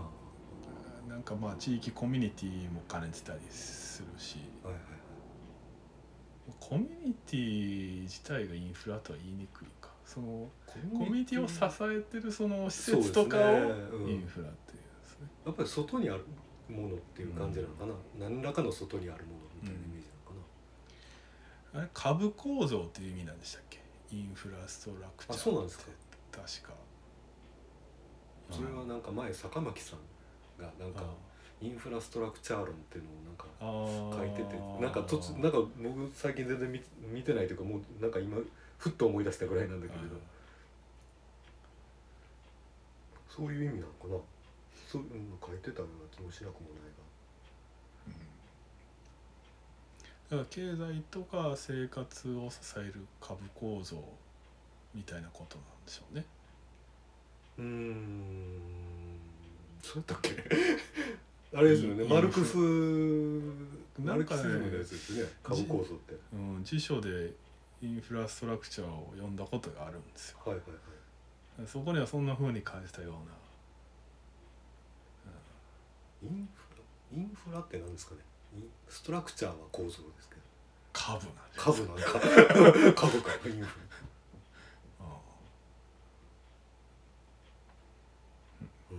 [1.07, 4.37] あなんかまあ地域コミュニティも兼ねてたりするし。
[4.63, 4.83] あはいはい
[6.59, 9.89] コミュニティ自体がインフラとは言いにくいか。
[10.05, 14.09] そのココミュニティを支えてるその施設とかをうん。
[14.11, 15.27] インフラっていうんですね。
[15.45, 16.25] やっぱり外にある
[16.69, 17.93] ものっていう感じなのかな、
[18.29, 19.79] 何らかの外にあるものみたいな、
[21.73, 23.81] あれ株構造っていう意味なんでしたっけ？
[24.11, 25.85] インフラストラクチャーあそうなんですか？
[26.31, 26.73] 確か。
[28.51, 29.99] それはなんか前坂巻さん
[30.61, 31.13] がなんかあ
[31.61, 33.45] インフラストラクチャー論っていうのをなんか
[34.17, 36.81] 書いててなんか途中なんか僕最近全然見
[37.11, 38.37] 見てないというかもうなんか今
[38.77, 40.15] ふっと思い出したぐらいなんだけれど、
[43.29, 44.17] そういう意味なのかな。
[44.91, 46.91] そういうの書いてたような気もしなくもない
[50.37, 53.97] だから経済とか生活を支える株構造
[54.95, 56.25] みたいなことなんでしょうね。
[57.57, 58.59] がうーん。
[59.81, 60.31] そうやったっけ？
[61.55, 62.03] あれですよね。
[62.05, 62.57] マルクス
[64.01, 65.31] マルクスのやつですよね。
[65.43, 66.15] 株構造って。
[66.33, 67.31] うん、辞書で
[67.81, 70.39] インフラストラクチャーを読んだことがあるんですよ。
[70.45, 70.69] はいはい
[71.59, 71.67] はい。
[71.67, 73.19] そこにはそんな風に書いてたような。
[76.23, 76.63] インフ
[77.11, 77.17] ラ？
[77.19, 78.21] インフラって何ですかね？
[78.89, 80.41] ストラクチャーは構造ですけど。
[80.93, 81.93] 株なんじゃない株な
[82.89, 83.31] んか 株か。
[83.45, 83.67] インフラ
[85.01, 85.03] あ
[88.91, 88.97] うん。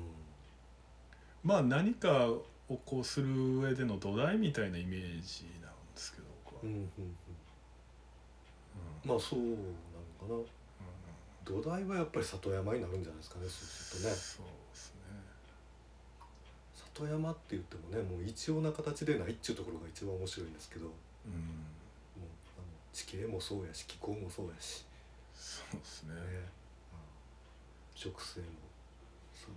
[1.45, 6.61] まあ何かをこうする上での土台みたいなイメージなんですけど僕は。
[6.62, 6.83] うんうんうん。
[6.83, 6.87] う
[9.07, 9.09] ん。
[9.09, 9.57] まあそうなの
[10.19, 10.35] かな。
[11.45, 14.14] 土台はやっぱり里山になるんじゃないですかねそうするとね。
[14.14, 14.47] そう。
[16.94, 20.94] 里山って言ってもねもう一様な形でないっていうところが一番面白いんですけどもう
[21.26, 21.33] うん、
[22.57, 24.85] あの地形もそうやし気候もそうやし、
[25.35, 26.14] そうですね。
[26.14, 26.20] ね。
[27.94, 28.46] 植生も
[29.33, 29.57] その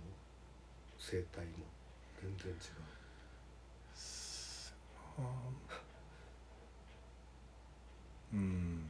[0.98, 1.66] 生態も
[2.20, 2.56] 全然違う。
[8.34, 8.84] うん。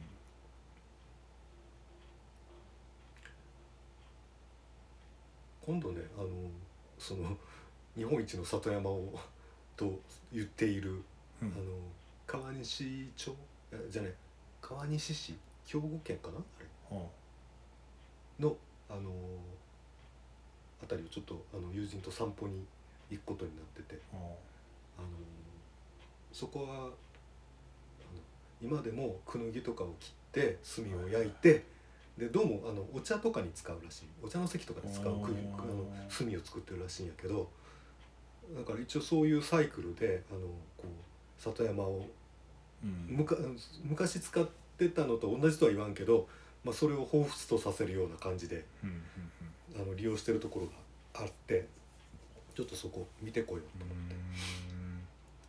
[5.61, 6.27] 今度ねあの
[6.97, 7.37] その
[7.95, 9.19] 日本一の里山を
[9.75, 9.99] と
[10.31, 11.03] 言っている、
[11.41, 11.53] うん。
[11.53, 11.77] あの
[12.27, 13.35] 川西町
[13.89, 14.13] じゃない
[14.61, 16.65] 川西市兵庫県かなあれ。
[16.91, 16.93] あ
[18.41, 18.57] の
[18.89, 19.11] あの
[20.81, 22.65] あたりをちょっとあの友人と散歩に
[23.09, 23.99] 行くことになってて。
[24.13, 24.15] あ
[24.97, 25.07] あの
[26.31, 26.91] そこはあの
[28.61, 31.63] 今でもクヌギとかを切って炭を焼いて
[32.17, 34.05] でどうもあのお茶とかに使うらしい。
[34.21, 37.49] お茶の席とかに使うくあの炭を作ってるらしいんやけど
[38.55, 40.39] だから一応そういうサイクルであの
[40.77, 42.05] こう里山を
[42.83, 43.27] うん。
[43.83, 46.27] 昔使ってたのと同じとは言わんけど、
[46.63, 50.71] まあ、それを彷彿とさせるような感じでうんうんあの利用してるところが
[51.21, 51.67] あって
[52.55, 54.15] ちょっとそこ見てこようとうん思って。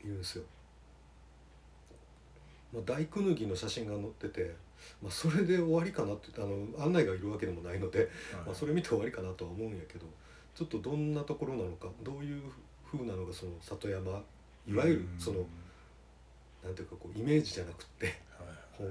[0.02, 0.44] 言うんですよ。
[2.72, 4.54] まあ、大クヌギの写真が載ってて、
[5.02, 8.08] まあ、それで終わりかなってあの案内がいるわけでもないので、はい。
[8.46, 10.06] まあ、それ見て終わりかなとは思うんやけど
[10.54, 12.42] ちょっとどんなところなのかどういう
[12.92, 14.22] 風なのがその里山
[14.66, 15.46] いわゆるそのうん
[16.62, 18.16] なんていうかこうイメージじゃなくってはい
[18.80, 18.90] あの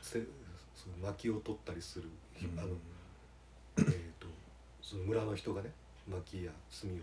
[0.00, 0.20] せ
[0.74, 2.08] その薪を取ったりする、
[2.42, 2.58] うん。
[2.58, 2.68] あの
[3.78, 3.84] えー、
[4.20, 4.28] と
[4.80, 5.70] その村の人がね
[6.08, 6.94] 薪や炭を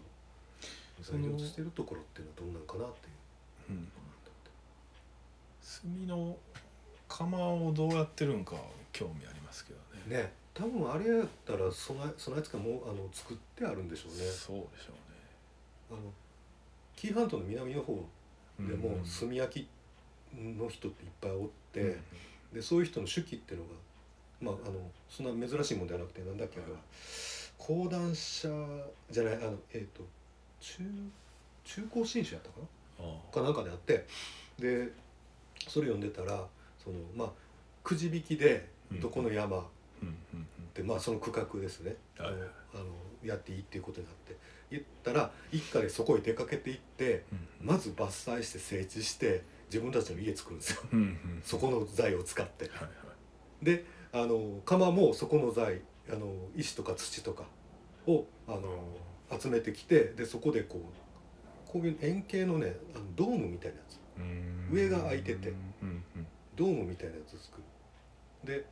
[1.01, 3.79] 材料としてるところっていうのはどんなんかなっていう。
[3.79, 3.87] うん。
[6.07, 6.37] 炭の
[7.09, 8.55] 窯をどうやってるんか
[8.91, 10.17] 興味ありますけどね。
[10.17, 10.31] ね。
[10.53, 14.23] 多分あれやったら備え備え付けもうあの作ってあるんでしょうね。
[14.25, 14.93] そうでしょ
[15.91, 15.99] あの
[16.95, 17.93] 紀伊半島の南の方
[18.59, 19.67] でもうん炭焼き
[20.35, 22.01] の人っていっぱいおって、うん
[22.53, 23.71] でそういう人の手記っていうのが
[24.39, 26.77] まああのそんな珍しいもんではなくてなんだっけあれは。
[27.57, 28.47] 講談社
[29.09, 30.03] じゃないあのえっ、と
[30.59, 30.83] 中
[31.63, 32.55] 中高新書やったか
[32.99, 33.05] な？
[33.09, 34.05] あかなんかであって
[34.59, 34.87] で
[35.67, 36.45] それ読んでたら
[36.83, 37.29] そのまあ
[37.83, 39.63] くじ引きでうんどこの山っ
[40.03, 40.45] うんうん。
[40.75, 42.31] て、まあその区画ですね、はい。
[42.33, 42.41] はい
[42.73, 42.85] あの
[43.23, 44.35] やっていいっていうことになって
[44.69, 50.81] 言ったら一家でそこへ出かけていってうんまず伐採して整地して自分たちの家作るんですよ。
[50.91, 52.65] うんうんそこの材を使って。
[52.65, 52.89] はいは
[53.61, 53.65] い。
[53.65, 57.45] であの窯もそこの材あの石とか土とか
[58.05, 63.99] をあの集めてきてでそこでこうこういう円形のねあのドームみたいなやつ。
[64.17, 64.69] うん。
[64.71, 65.49] 上が開いてて。
[65.81, 66.27] うんうん。
[66.55, 67.63] ドームみたいなやつを作る。
[68.43, 68.65] で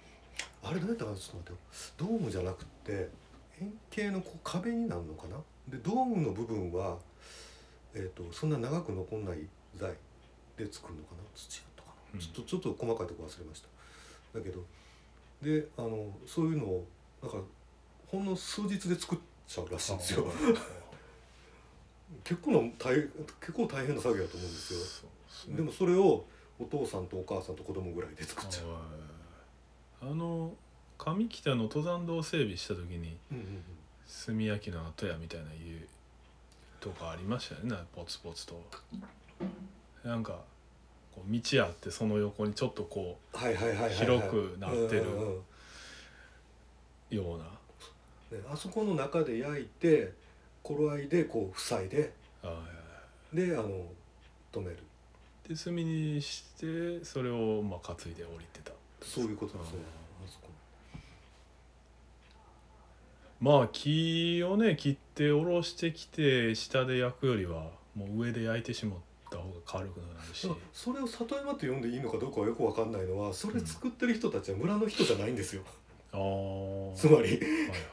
[0.64, 1.56] あれどうやったかなちょっと待っ
[1.98, 2.10] てよ。
[2.10, 3.10] ドームじゃなくって
[3.62, 5.38] 円形のこう壁になるのかな？
[5.70, 6.98] でドームの部分は、
[7.94, 9.92] えー、とそんな長く残んない材
[10.58, 11.24] で作るのかな？
[11.36, 12.20] 土やったかな、うん。
[12.20, 13.68] ちょっとちょっと細かいとこ忘れました。
[14.40, 14.64] だけど
[15.42, 16.86] であのそういうのを
[17.22, 17.44] だから
[18.08, 20.26] ほんの数日で作っちゃうらしいんですよ。
[22.24, 22.96] 結構な大
[23.40, 25.10] 結構大変な作業だと思うんですよ。
[25.50, 25.56] ね。
[25.56, 26.26] でもそれを
[26.60, 28.70] お父さんとお母さんと子供ぐらいで作っちゃう。
[28.70, 30.12] はい。
[30.12, 30.54] あの
[31.04, 33.64] 上北の登山道整備した時にうんうんうん。
[34.26, 35.88] 炭焼きの跡やみたいな家
[36.80, 37.76] とかありましたよね。
[37.96, 38.62] ポツポツと。
[40.04, 40.40] なんか
[41.16, 43.96] こう道あってその横にちょっとこはいはいはいはいはい。
[43.96, 45.38] 広くなってるうんうんうん。
[45.38, 47.46] うような。
[48.38, 50.14] ね、あそこの中で焼いて
[50.62, 52.14] 頃合いでこう塞いで。
[52.44, 52.64] あ
[53.34, 53.70] であの
[54.52, 54.78] 止める。
[55.48, 58.72] で炭にしてそれをまあ担いで降りてた。
[59.02, 59.80] そういうことですね
[60.24, 60.50] あそこ
[63.42, 69.00] まあ木をね切っておろしてきて下で焼くよりはもう上で焼いてしまっ
[69.32, 70.48] た方が軽くなるし。
[70.72, 75.64] それを里山って呼んでいいのかどうかはよくわかんないのはそれ作ってる人たちは村の人じゃないんですよ、
[76.12, 77.24] ああつまり。
[77.24, 77.40] はいはい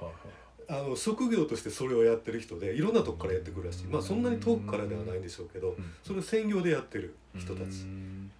[0.04, 0.12] はい
[0.70, 3.84] あの職業としてそれをやってる人でいろんなとこからやってくるらしい。
[3.84, 5.92] まあそんなに遠くからではないんでしょうけどうん。
[6.02, 8.30] それを専業でやってる人たうちん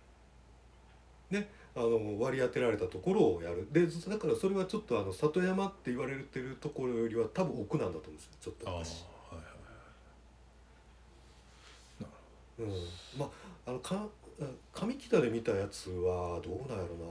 [1.79, 3.69] あの割り当てられたところをやる。
[3.71, 8.31] でだからそれはちょっとあの里山って言われてるところよりは多分奥なんだと思うんですよ。
[8.41, 8.69] ちょっと。
[8.69, 9.05] ああはい昔
[12.01, 12.63] はい。
[12.63, 12.69] うん。
[13.19, 13.27] ま
[13.67, 14.07] ああのか
[14.73, 17.05] 上北で見たやつはどうなんやろな。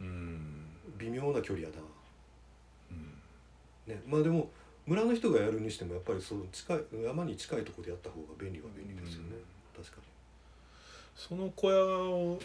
[0.00, 0.66] うん。
[0.98, 1.82] 微妙な距離やな。
[2.90, 3.94] うん。
[3.94, 4.02] ね。
[4.06, 4.50] まあでも
[4.86, 9.36] 村の人がやるにしてもやっぱりその近い山に近いところでやった方が便利は便利ですよね、
[9.76, 9.98] 確か
[11.14, 12.38] その小屋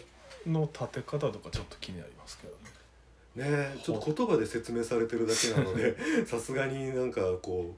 [0.46, 2.58] の建て方とかちょっと気になりますけどね。
[3.36, 7.74] にねえちょっと言葉で説明されてるだけなので さすがになんかこ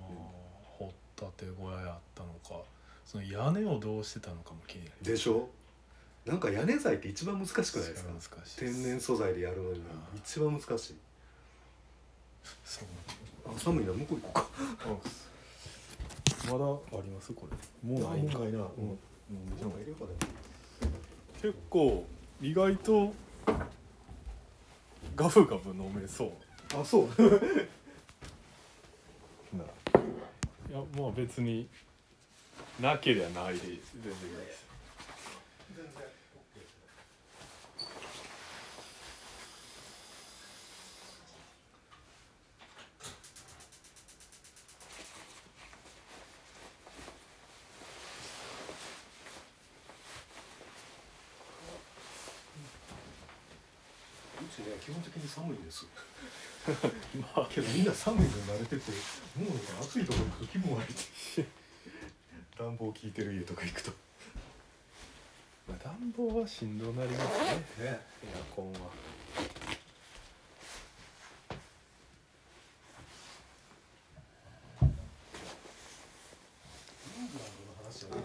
[0.00, 0.08] まあ
[0.78, 2.62] 掘ったて小屋やったのか
[3.04, 5.48] その屋根をどうしてたのかも気になりうでしょ？
[6.24, 8.36] なんか屋根材って一番難しくないですか？
[8.56, 9.80] 天然素材でやるのに。
[10.16, 10.96] 一番難しい。
[12.64, 12.88] そう
[13.54, 15.00] あ寒いな向こう行こ
[16.48, 17.32] まだあります？
[17.32, 17.88] これ。
[17.88, 18.38] もうかうないんか。
[18.38, 18.64] いな、うん、なん。
[18.64, 20.10] う入れようかね
[21.42, 22.06] 結構
[22.40, 23.12] 意外と
[25.16, 26.30] ガブガブ飲めそう。
[26.80, 27.08] あそう。
[30.70, 31.68] いやまあ別に
[32.80, 33.78] なけりゃないで全然いい
[34.46, 34.71] です
[54.52, 55.86] うちね基本的に寒いんです。
[57.34, 57.48] まあ。
[57.50, 58.92] けどみんな寒いのに慣れてて
[59.36, 60.96] もうね暑いところ行くと気分悪いっ
[61.34, 61.46] て。
[62.58, 63.92] 暖房効いてる家とか行くと。
[65.66, 67.38] まあ暖房はしんどなります
[67.78, 67.84] ね。
[67.84, 68.90] ねエアコンは
[77.16, 78.18] イングランドの話じゃない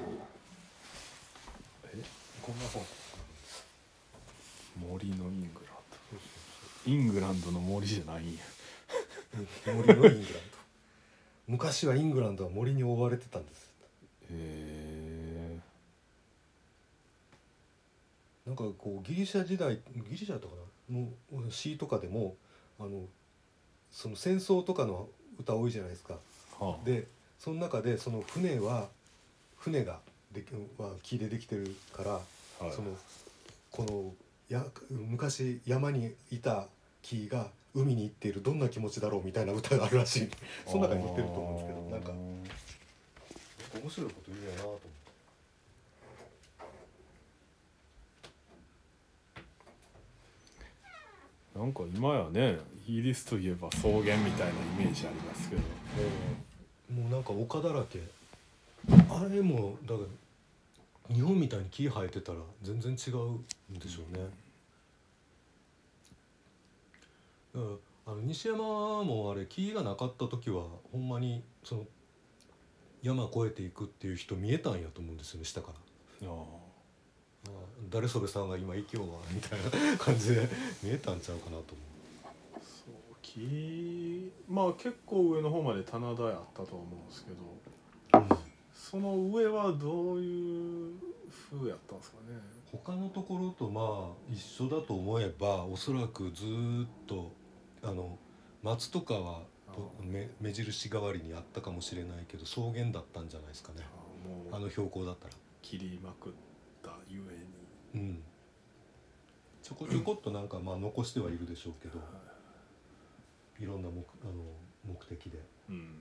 [1.85, 2.03] え
[2.41, 2.85] こんな本
[4.79, 5.77] 森のイングランド
[6.87, 8.39] イングランドの森じゃないんや
[9.87, 10.57] 森のイングランド。
[11.47, 13.73] 昔はイングランドは森に覆われてたんです。
[14.29, 15.59] へえ
[18.45, 20.53] なんかこうギリシャ時代ギリシャだったか
[20.89, 20.97] な
[21.39, 22.35] の詩とかでも
[22.79, 23.05] あの
[23.91, 25.09] その戦争とかの
[25.39, 26.15] 歌多いじゃないですか。
[26.59, 26.85] はあ。
[26.85, 27.07] で
[27.39, 28.87] その中でその船は
[29.57, 29.99] 船が
[30.31, 32.71] できは木でできてるから、はい。
[32.71, 32.97] その
[33.71, 34.13] この
[34.49, 36.67] や昔山にいた
[37.07, 40.29] 木が海に行っているどんな気持ちだろうみたいな歌があるらしい。
[40.67, 42.11] その中に載ってると思うんですけどなんか。
[43.81, 44.87] 面白いこと言うやなと思って。
[51.55, 54.31] なんか今やねイギリスといえば草原みたいなイ
[54.77, 55.61] メージありますけど。
[56.93, 58.01] もうなんか丘だらけ。
[59.09, 60.01] あれもだか
[61.09, 63.31] ら日本みたいに木生えてたら全然違う
[63.73, 64.29] んでしょうね、
[67.57, 67.69] だか
[68.05, 71.85] らあの西山もあれ木がなかった時はほんまにその
[73.01, 75.71] 山越えていくっていう人見えたんやと思うんですよね下か
[76.21, 76.29] ら。
[76.29, 76.67] ああ。
[77.89, 80.47] 誰それさんが今生きようわみたいな感じで
[80.83, 81.83] 見えたんちゃうかなと思
[82.25, 87.31] あそう木まあ結構上の方まで棚田やったとは思うんですけ
[88.19, 88.39] どう、
[88.73, 90.95] その上はどういう
[91.49, 92.57] 風やったんですかね。
[92.71, 97.31] 他のところとまあ一緒だと思えばおそらくずーっと
[97.83, 98.17] あの
[98.63, 99.41] 松とかは
[100.01, 103.85] 目目印代わりにあったかもしれないけど草原だったんじゃないですかね。
[104.51, 105.33] あの標高だったら。
[105.61, 106.33] 切りまくっ
[106.83, 107.21] たゆ
[107.93, 108.01] えに。
[108.01, 108.23] うん。
[109.61, 111.99] ちょこちょこっとなんかまあ残してはいるでしょうけど
[113.59, 113.65] い。
[113.65, 114.33] ろんな目あの
[114.85, 115.95] 目的で、ね、うん。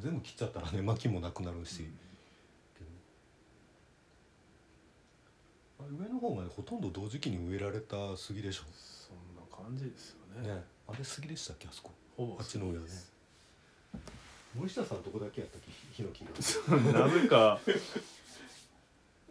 [0.00, 1.90] 全部切っちゃったらね薪もなくなるし、
[2.76, 2.90] けど。
[5.80, 8.62] あ上の方までほとんど同時期に植えられた杉でしょ。
[8.72, 10.48] そんな感じですよね。
[10.48, 11.90] ねあれ杉でしたっけあそこ？
[12.16, 12.78] ほぼあっちのね。
[14.54, 15.70] 森下さんどこだけやったっけ？
[15.92, 16.30] ヒノキが
[17.06, 17.58] なぜか。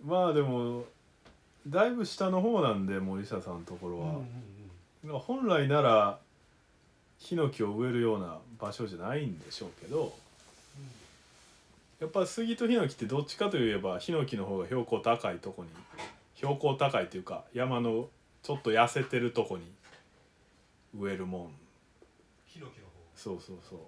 [0.03, 0.85] まあでも
[1.65, 4.25] だいぶ下の方なんで森下さんのところは、うんうん
[5.05, 6.19] まあ本来なら
[7.19, 10.13] ヒノキを植えるような場所じゃないんでしょうけど
[12.01, 15.69] やっぱ杉とヒノキってどっちかといえばヒノキの方が標高高いとこに
[16.35, 18.09] 標高高いというか山の
[18.43, 19.63] ちょっと痩せてるとこに
[20.97, 21.55] 植えるもん。
[22.45, 22.91] ヒノキの方。
[23.15, 23.79] そうそうそう。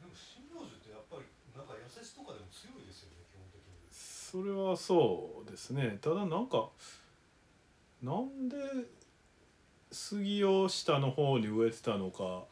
[0.00, 1.24] でも針葉樹ってやっぱり
[1.56, 3.72] なんか痩せしとかでも強いですよね基本的に。
[3.90, 5.98] それはそうですね。
[6.00, 6.68] ただなんか
[8.02, 8.56] なんで
[9.92, 12.44] 杉を下の方に植えてたのか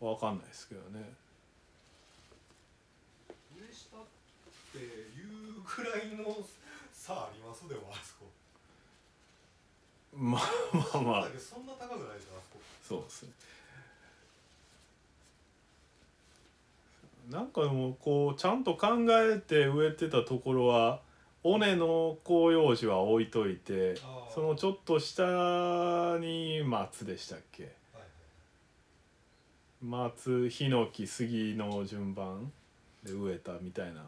[0.00, 1.14] わかんないですけどね。
[3.56, 4.00] 上下っ
[4.72, 6.36] ていうぐらいの
[6.92, 7.90] 差ありますでも。
[7.90, 7.96] あ
[10.16, 10.42] まあ
[10.72, 11.28] まあまあ。
[11.38, 13.30] そんな高くないですよあそこそうですね。
[17.30, 21.00] なんかでもこうちゃんと考えて植えてたところは
[21.42, 23.94] 尾根の広葉樹は置いといて
[24.34, 27.62] そのちょっと下に松でしたっけ？
[27.64, 27.68] は
[28.00, 28.06] いはい。
[29.84, 32.52] 松ヒノキ杉の順番
[33.02, 34.02] で植えたみたいな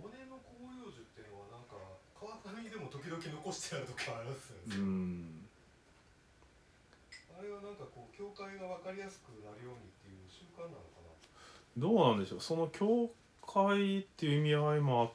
[0.00, 1.74] 尾根の広葉樹っていうのはなんか
[2.14, 5.48] 川上でも時々残してある時ありますようね、ん。
[7.38, 10.84] あれはなんかこう境界が分かりやすくなるようにっていう習慣なのか
[11.76, 12.40] どうなんでしょう。
[12.40, 13.10] その境
[13.46, 15.10] 界っていう意味合いもあっ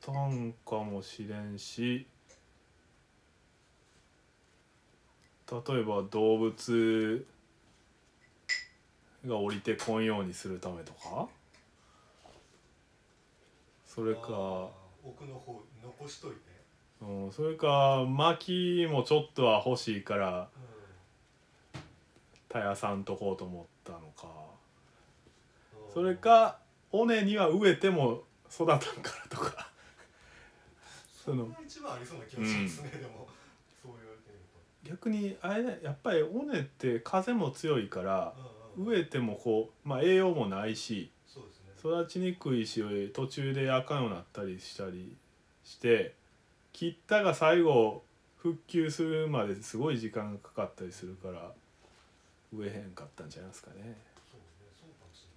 [0.00, 2.06] たんかもしれんし
[5.50, 7.26] 例えば動物
[9.26, 11.28] が降りてこんようにするためとか？
[13.86, 14.68] それか、ー
[15.04, 16.51] 奥の方残しといて、
[17.02, 20.48] うん、それか薪もちょっとは欲しいから
[22.48, 24.26] 田屋さんとこうと思ったのか。
[24.26, 24.32] うん
[25.92, 26.58] それか
[26.90, 29.68] 尾根には植えても育たんからとか。
[31.22, 33.28] それが一番ありそうな気がしますね、でも。
[33.82, 34.30] そう言われて
[34.82, 41.42] みる逆にあれねやっぱり尾根って風も強いからと、うんうん、植えてもこう、まあ、栄養もないしね。
[41.78, 42.82] 育ちにくいし
[43.12, 45.16] 途中であかんようになったりしたり
[45.64, 46.14] して
[46.72, 48.02] 切ったが最後
[48.38, 51.52] 復旧するまですごい時間がかかったりするから
[52.52, 53.76] 植えへんかったんじゃないですかね。
[54.30, 55.28] そうねそうかもしれ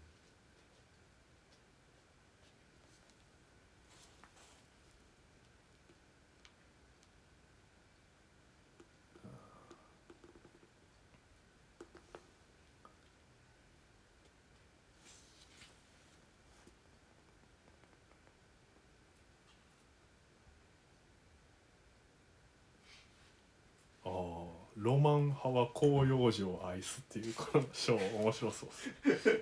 [24.05, 28.69] ないああロマン派は広葉樹を愛すっていうこの章面白そう
[29.09, 29.27] です。
[29.29, 29.33] ね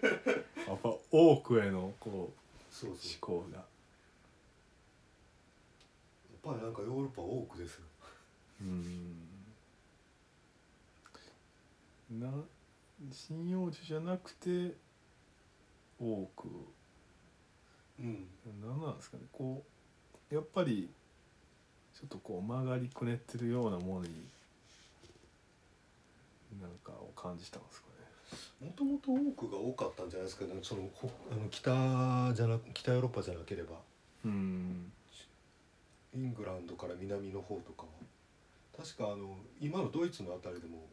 [0.65, 2.31] やっぱ多くへのこ
[2.81, 3.57] う思考が。
[3.57, 3.65] やっ
[6.41, 7.83] ぱりなんかヨーロッパは多くですよ。
[8.61, 9.17] うん。
[12.21, 12.31] な
[13.27, 14.77] 針葉樹じゃなくて
[15.99, 16.47] 多く。
[17.99, 18.29] うん。
[18.61, 19.23] 何なんですかね。
[19.33, 19.61] こ
[20.31, 20.89] うやっぱり
[21.95, 24.29] ちょっとこう曲がりくねってるようなものに
[26.61, 27.87] なんかを感じたんですか
[28.61, 28.67] ね。
[28.67, 30.45] もともと多くが多かったんじゃないですか。
[30.45, 31.71] ねそのほあの北
[32.33, 33.75] じゃな北ヨーロッパじゃなければ。
[34.25, 34.91] うん
[36.15, 37.83] イングランドから南の方とか。
[37.83, 37.89] は
[38.75, 40.87] 確かあの今のドイツのあたりでも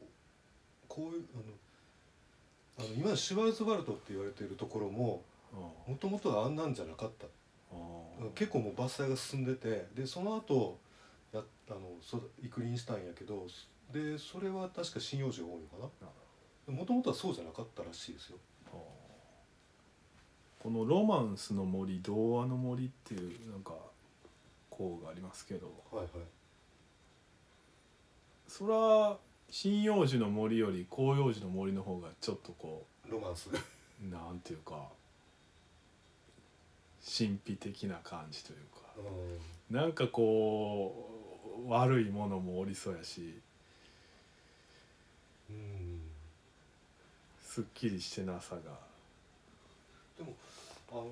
[0.86, 5.22] こういうあのあの今のシュワルツワルトって言われているところも
[5.54, 5.56] あ
[5.88, 7.26] もともとはあんなんじゃなかった。
[8.34, 10.78] 結構もう伐採が進んでてでその後
[11.32, 11.40] や
[11.70, 13.46] あのそ育林したんやけど
[13.92, 15.90] でそれは確か針葉樹が多いのか
[16.68, 16.72] な。
[16.72, 18.38] もともとはそうじゃなかったらしいですよ。
[18.68, 18.70] あ
[20.60, 23.74] この「ロマンスの森童話の森」っていうなんか
[24.68, 25.66] 項がありますけど。
[25.90, 26.10] はいはい。
[28.46, 29.18] それは
[29.52, 33.50] 針葉樹の森より広葉樹の森の方がちょっとこロマンス。
[33.50, 33.52] う
[34.08, 34.88] なんていうか
[37.00, 38.94] 神秘的な感じというか。
[38.96, 39.74] うん。
[39.74, 41.10] なんかこ
[41.66, 43.22] う悪いものもおりそうやし。
[43.22, 43.49] うん
[47.42, 48.60] すっきりしてなさが。
[50.16, 50.34] でも
[50.92, 51.06] あの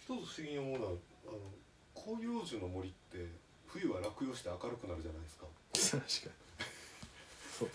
[0.00, 0.92] 一つ不思議に思うのは
[1.26, 1.38] あの
[1.94, 3.26] 広葉樹の森って
[3.66, 5.46] 冬は落葉して明るくなるじゃないですか。
[5.74, 6.48] 確かに。
[7.58, 7.70] そう。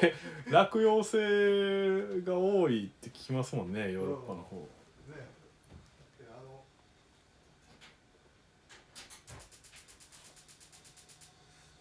[0.00, 0.14] で
[0.50, 4.56] 落葉性が多いって聞きますもんねヨーロッパの方。
[4.56, 4.66] ね
[6.18, 6.62] であの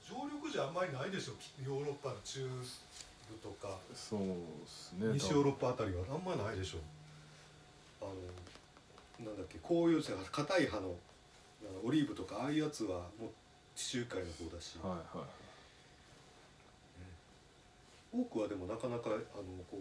[0.07, 3.77] 常緑樹あんまりないでしょヨーロッパの中部とか。
[3.93, 4.25] そうで
[4.67, 5.13] すね。
[5.13, 6.03] 西ヨーロッパあたりは。
[6.13, 6.79] あんまりないでしょ
[8.01, 10.93] あのなんだっけ紅葉樹硬い葉の
[11.83, 13.29] オリーブとかああいうやつはもう
[13.75, 15.27] 地中海の方だし、はいはい。
[18.21, 19.17] 多くはでもなかなかあの
[19.71, 19.79] こ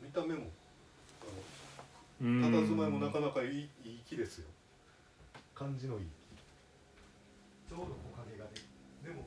[0.00, 0.46] う見た目も
[1.22, 1.24] あ
[2.20, 4.46] うんの佇まいもなかなかいいいい木ですよ。
[5.54, 6.06] 感じのいい
[7.68, 8.50] ちょうど木陰がね
[9.04, 9.22] でも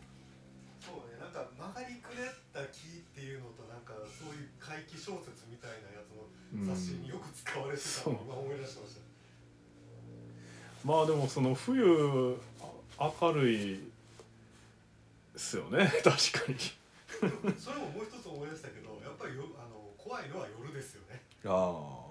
[0.82, 6.30] そうねなんか曲がりくねった木っていうのとなんかそういう怪奇小説みたいなやつの
[6.70, 9.01] 雑誌によく使われてたのを今思い出してました。
[10.86, 12.38] まあでもその冬
[12.99, 13.82] あ明るいっ
[15.36, 15.89] すよね。
[16.05, 16.61] 確かに。
[17.57, 21.24] それももう一つ思い出したけどやっぱりよあの怖いのは夜ですよね。
[21.45, 22.05] あ